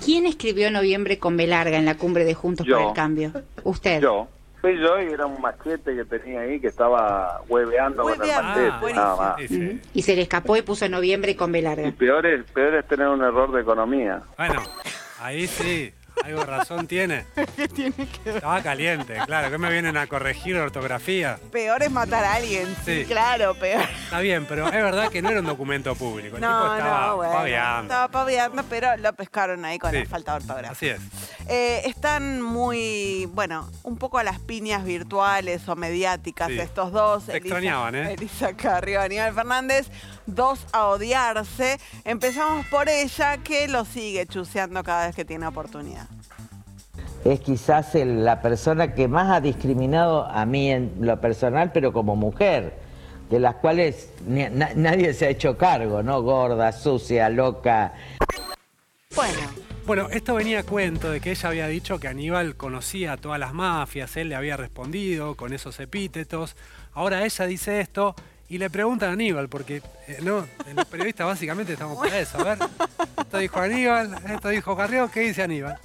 ¿Quién 0.04 0.26
escribió 0.26 0.70
Noviembre 0.70 1.18
con 1.18 1.36
B 1.36 1.46
larga 1.46 1.76
en 1.78 1.84
la 1.86 1.96
cumbre 1.96 2.24
de 2.24 2.34
Juntos 2.34 2.66
Yo. 2.66 2.78
por 2.78 2.88
el 2.88 2.94
Cambio? 2.94 3.32
Usted. 3.62 4.00
Yo. 4.00 4.28
Fui 4.64 4.80
yo 4.80 4.98
y 4.98 5.12
era 5.12 5.26
un 5.26 5.42
machete 5.42 5.94
que 5.94 6.06
tenía 6.06 6.40
ahí 6.40 6.58
que 6.58 6.68
estaba 6.68 7.42
hueveando 7.50 8.04
con 8.04 8.12
el 8.14 8.18
machete, 8.18 8.94
nada 8.94 9.16
más. 9.16 9.50
Y 9.92 10.00
se 10.00 10.16
le 10.16 10.22
escapó 10.22 10.56
y 10.56 10.62
puso 10.62 10.88
Noviembre 10.88 11.36
con 11.36 11.52
larga. 11.52 11.86
Y 11.86 11.92
peor 11.92 12.24
es, 12.24 12.50
peor 12.50 12.76
es 12.76 12.88
tener 12.88 13.08
un 13.08 13.22
error 13.22 13.52
de 13.52 13.60
economía. 13.60 14.22
Bueno, 14.38 14.62
ahí 15.20 15.46
sí, 15.46 15.92
Algo 16.22 16.44
razón 16.44 16.86
tiene. 16.86 17.26
¿Qué 17.56 17.68
tiene 17.68 17.92
que 18.06 18.20
ver? 18.24 18.36
Estaba 18.36 18.62
caliente, 18.62 19.18
claro. 19.26 19.50
¿Qué 19.50 19.58
me 19.58 19.70
vienen 19.70 19.96
a 19.96 20.06
corregir 20.06 20.56
ortografía? 20.56 21.38
Peor 21.50 21.82
es 21.82 21.90
matar 21.90 22.24
a 22.24 22.34
alguien. 22.34 22.66
Sí, 22.84 23.00
Sí. 23.02 23.04
claro, 23.06 23.54
peor. 23.54 23.82
Está 24.04 24.20
bien, 24.20 24.46
pero 24.46 24.66
es 24.66 24.72
verdad 24.72 25.08
que 25.10 25.20
no 25.22 25.30
era 25.30 25.40
un 25.40 25.46
documento 25.46 25.94
público. 25.96 26.36
El 26.36 26.42
tipo 26.42 26.46
No, 26.48 26.76
estaba 26.76 27.06
no, 27.08 27.16
bueno. 27.16 27.32
paveando. 27.32 27.82
Estaba 27.82 28.08
paveando, 28.08 28.62
pero 28.70 28.96
lo 28.96 29.12
pescaron 29.14 29.64
ahí 29.64 29.78
con 29.78 29.90
Sí. 29.90 29.98
la 29.98 30.06
falta 30.06 30.32
de 30.32 30.36
ortografía. 30.44 30.70
Así 30.70 30.88
es. 30.88 31.00
Eh, 31.48 31.82
están 31.86 32.40
muy, 32.40 33.26
bueno, 33.32 33.70
un 33.82 33.98
poco 33.98 34.18
a 34.18 34.22
las 34.24 34.38
piñas 34.38 34.84
virtuales 34.84 35.68
o 35.68 35.76
mediáticas 35.76 36.48
Sí. 36.48 36.58
estos 36.60 36.92
dos. 36.92 37.24
Se 37.24 37.36
extrañaban, 37.36 37.94
¿eh? 37.96 38.12
Elisa 38.14 38.54
Carrió, 38.54 39.00
Aníbal 39.00 39.34
Fernández, 39.34 39.88
dos 40.26 40.66
a 40.72 40.86
odiarse. 40.88 41.78
Empezamos 42.04 42.66
por 42.66 42.88
ella, 42.88 43.38
que 43.38 43.68
lo 43.68 43.84
sigue 43.84 44.26
chuceando 44.26 44.82
cada 44.82 45.06
vez 45.06 45.16
que 45.16 45.24
tiene 45.24 45.46
oportunidad. 45.46 46.06
es 47.24 47.40
quizás 47.40 47.94
el- 47.94 48.22
la 48.22 48.42
persona 48.42 48.94
que 48.94 49.08
más 49.08 49.30
ha 49.30 49.40
discriminado 49.40 50.26
a 50.26 50.44
mí 50.44 50.70
en 50.70 50.92
lo 51.00 51.18
personal, 51.22 51.72
pero 51.72 51.90
como 51.90 52.16
mujer, 52.16 52.74
de 53.30 53.40
las 53.40 53.54
cuales 53.54 54.10
ni- 54.26 54.50
na- 54.50 54.72
nadie 54.74 55.14
se 55.14 55.24
ha 55.24 55.28
hecho 55.30 55.56
cargo, 55.56 56.02
¿no? 56.02 56.20
Gorda, 56.20 56.70
sucia, 56.72 57.30
loca. 57.30 57.94
Bueno. 59.16 59.38
Bueno, 59.86 60.08
esto 60.10 60.34
venía 60.34 60.60
a 60.60 60.62
cuento 60.64 61.10
de 61.10 61.20
que 61.20 61.30
ella 61.30 61.48
había 61.50 61.66
dicho 61.66 61.98
que 61.98 62.08
Aníbal 62.08 62.56
conocía 62.56 63.12
a 63.12 63.16
todas 63.18 63.38
las 63.38 63.52
mafias, 63.52 64.16
él 64.16 64.30
le 64.30 64.34
había 64.34 64.56
respondido 64.56 65.34
con 65.34 65.52
esos 65.52 65.78
epítetos. 65.80 66.56
Ahora 66.94 67.24
ella 67.24 67.46
dice 67.46 67.80
esto 67.80 68.14
y 68.48 68.58
le 68.58 68.70
preguntan 68.70 69.10
a 69.10 69.12
Aníbal, 69.12 69.48
porque 69.48 69.82
eh, 70.08 70.18
no, 70.22 70.46
los 70.74 70.86
periodistas 70.86 71.26
básicamente 71.26 71.72
estamos 71.72 71.98
para 71.98 72.18
eso. 72.18 72.38
A 72.40 72.44
ver, 72.44 72.58
esto 73.18 73.38
dijo 73.38 73.60
Aníbal, 73.60 74.14
esto 74.28 74.48
dijo 74.48 74.76
Carrió, 74.76 75.10
¿qué 75.10 75.20
dice 75.20 75.42
Aníbal? 75.42 75.78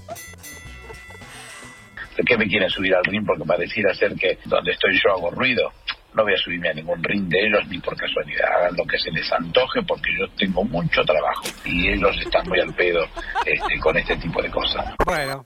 ¿Por 2.15 2.25
qué 2.25 2.37
me 2.37 2.47
quieren 2.47 2.69
subir 2.69 2.93
al 2.93 3.03
ring? 3.05 3.25
Porque 3.25 3.45
pareciera 3.45 3.93
ser 3.93 4.13
que 4.15 4.37
donde 4.45 4.71
estoy 4.71 4.99
yo 5.01 5.11
hago 5.13 5.31
ruido. 5.31 5.71
No 6.13 6.23
voy 6.23 6.33
a 6.33 6.37
subirme 6.37 6.69
a 6.69 6.73
ningún 6.73 7.01
ring 7.01 7.29
de 7.29 7.39
ellos 7.39 7.65
ni 7.69 7.79
por 7.79 7.95
casualidad. 7.95 8.45
Hagan 8.57 8.75
lo 8.75 8.83
que 8.83 8.97
se 8.99 9.09
les 9.11 9.31
antoje 9.31 9.81
porque 9.83 10.09
yo 10.19 10.27
tengo 10.37 10.63
mucho 10.65 11.01
trabajo 11.03 11.43
y 11.63 11.93
ellos 11.93 12.17
están 12.25 12.45
muy 12.49 12.59
al 12.59 12.73
pedo 12.73 13.05
este, 13.45 13.79
con 13.79 13.95
este 13.97 14.17
tipo 14.17 14.41
de 14.41 14.49
cosas. 14.49 14.95
Bueno. 15.05 15.45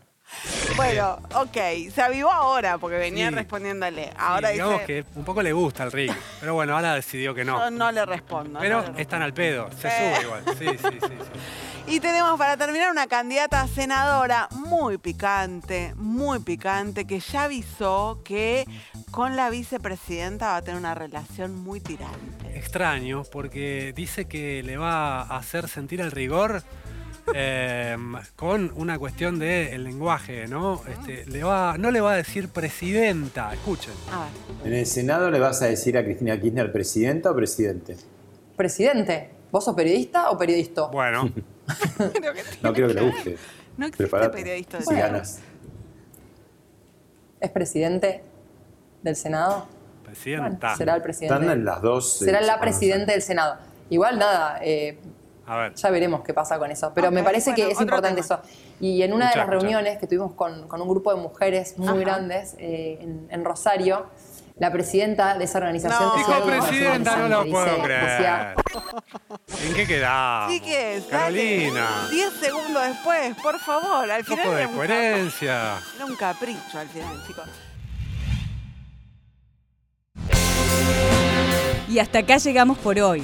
Bueno, 0.77 1.19
ok, 1.35 1.57
se 1.93 2.01
avivó 2.01 2.31
ahora 2.31 2.77
porque 2.77 2.97
venía 2.97 3.29
Sí. 3.29 3.35
respondiéndole. 3.35 4.09
Ahora 4.17 4.49
digamos 4.49 4.73
dice, 4.81 4.85
que 4.85 5.05
un 5.15 5.23
poco 5.23 5.41
le 5.43 5.53
gusta 5.53 5.83
el 5.83 5.91
ring, 5.91 6.11
pero 6.39 6.53
bueno, 6.55 6.75
ahora 6.75 6.95
decidió 6.95 7.33
que 7.35 7.45
no. 7.45 7.59
yo 7.59 7.69
no 7.71 7.91
le 7.91 8.05
respondo. 8.05 8.59
Pero 8.59 8.83
están 8.97 9.21
al 9.21 9.33
pedo, 9.33 9.69
se 9.79 9.87
Eh. 9.87 9.91
sube 10.15 10.23
igual. 10.23 10.43
Sí, 10.57 10.65
sí, 10.77 10.99
sí. 10.99 11.07
sí. 11.09 11.39
Y 11.85 11.99
tenemos 11.99 12.37
para 12.39 12.55
terminar 12.55 12.89
una 12.91 13.07
candidata 13.07 13.59
a 13.59 13.67
senadora 13.67 14.47
muy 14.51 14.97
picante, 14.97 15.93
muy 15.97 16.39
picante, 16.39 17.05
que 17.05 17.19
ya 17.19 17.43
avisó 17.43 18.21
que 18.23 18.65
con 19.11 19.35
la 19.35 19.49
vicepresidenta 19.49 20.47
va 20.47 20.55
a 20.55 20.61
tener 20.61 20.79
una 20.79 20.95
relación 20.95 21.53
muy 21.55 21.81
tirante. 21.81 22.57
Extraño, 22.57 23.23
porque 23.29 23.91
dice 23.93 24.25
que 24.29 24.63
le 24.63 24.77
va 24.77 25.23
a 25.23 25.35
hacer 25.37 25.67
sentir 25.67 25.99
el 25.99 26.11
rigor 26.11 26.63
eh, 27.33 27.95
con 28.35 28.71
una 28.75 28.97
cuestión 28.99 29.39
del 29.39 29.83
lenguaje, 29.83 30.47
¿no? 30.47 30.81
Este, 30.87 31.25
le 31.27 31.43
va, 31.43 31.77
no 31.77 31.91
le 31.91 32.01
va 32.01 32.13
a 32.13 32.15
decir 32.17 32.49
presidenta, 32.49 33.53
escuchen. 33.53 33.93
En 34.65 34.73
el 34.73 34.85
Senado 34.85 35.29
le 35.31 35.39
vas 35.39 35.61
a 35.61 35.65
decir 35.67 35.97
a 35.97 36.03
Cristina 36.03 36.39
Kirchner 36.39 36.71
presidenta 36.71 37.31
o 37.31 37.35
presidente. 37.35 37.95
Presidente, 38.57 39.29
¿vos 39.51 39.63
sos 39.65 39.75
periodista 39.75 40.29
o 40.31 40.37
periodista? 40.37 40.87
Bueno. 40.87 41.31
No 42.61 42.73
creo 42.73 42.87
que 42.89 42.93
le 42.93 43.01
guste. 43.01 43.37
No 43.77 43.85
existe 43.87 44.29
periodista 44.29 44.77
de 44.77 44.83
Si 44.83 44.89
Senado. 44.89 45.11
ganas. 45.13 45.39
¿Es 47.39 47.49
presidente 47.51 48.23
del 49.01 49.15
Senado? 49.15 49.67
Presidenta. 50.03 50.75
será 50.75 50.95
el 50.95 51.01
presidente. 51.01 51.33
Están 51.41 51.49
en 51.57 51.65
las 51.65 51.81
dos. 51.81 52.21
eh, 52.21 52.25
Será 52.25 52.41
la 52.41 52.59
presidenta 52.59 53.11
del 53.13 53.21
Senado. 53.21 53.57
Igual 53.89 54.19
nada, 54.19 54.59
eh, 54.61 54.97
A 55.45 55.57
ver. 55.57 55.73
ya 55.75 55.89
veremos 55.89 56.21
qué 56.23 56.33
pasa 56.33 56.57
con 56.57 56.71
eso. 56.71 56.91
Pero 56.95 57.11
me 57.11 57.23
parece 57.23 57.51
bueno, 57.51 57.65
que 57.67 57.71
es 57.73 57.81
importante 57.81 58.21
tema. 58.21 58.35
eso. 58.41 58.49
Y 58.79 59.01
en 59.03 59.13
una 59.13 59.29
de 59.29 59.35
las 59.35 59.47
reuniones 59.47 59.97
que 59.97 60.07
tuvimos 60.07 60.33
con, 60.33 60.67
con 60.67 60.81
un 60.81 60.87
grupo 60.87 61.13
de 61.13 61.21
mujeres 61.21 61.77
muy 61.77 61.87
Ajá. 61.89 61.97
grandes 61.97 62.55
eh, 62.59 62.97
en, 63.01 63.27
en 63.29 63.43
Rosario, 63.45 64.05
la 64.55 64.71
presidenta 64.71 65.35
de 65.37 65.45
esa 65.45 65.57
organización... 65.57 66.01
No. 66.09 66.15
Dijo 66.15 66.45
presidenta, 66.45 67.15
no 67.17 67.27
lo 67.43 67.49
puedo 67.51 67.65
Dice- 67.65 67.81
creer. 67.83 68.05
decía, 68.09 68.55
¿En 69.67 69.73
qué 69.73 69.87
quedamos? 69.87 70.51
Sí 70.53 70.59
que 70.61 70.95
es, 70.97 71.03
Carolina. 71.05 72.07
10 72.11 72.33
segundos 72.33 72.83
después, 72.87 73.35
por 73.41 73.59
favor. 73.59 74.09
Al 74.11 74.19
Un 74.19 74.25
final 74.25 74.45
poco 74.45 74.55
de 74.55 74.61
era 74.61 74.69
un, 74.69 74.75
coherencia. 74.75 75.77
era 75.95 76.05
un 76.05 76.15
capricho 76.15 76.77
al 76.79 76.87
final, 76.87 77.23
chicos. 77.27 77.45
Y 81.89 81.99
hasta 81.99 82.19
acá 82.19 82.37
llegamos 82.37 82.77
por 82.77 82.97
hoy. 82.99 83.23